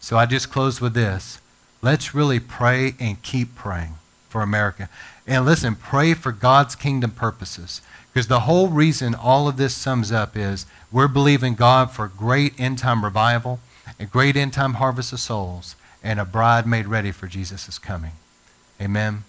[0.00, 1.40] So I just close with this.
[1.82, 3.94] Let's really pray and keep praying
[4.28, 4.88] for America.
[5.26, 7.80] And listen, pray for God's kingdom purposes.
[8.16, 12.58] Because the whole reason all of this sums up is we're believing God for great
[12.58, 13.60] end time revival,
[14.00, 18.12] a great end time harvest of souls, and a bride made ready for Jesus' coming.
[18.80, 19.24] Amen.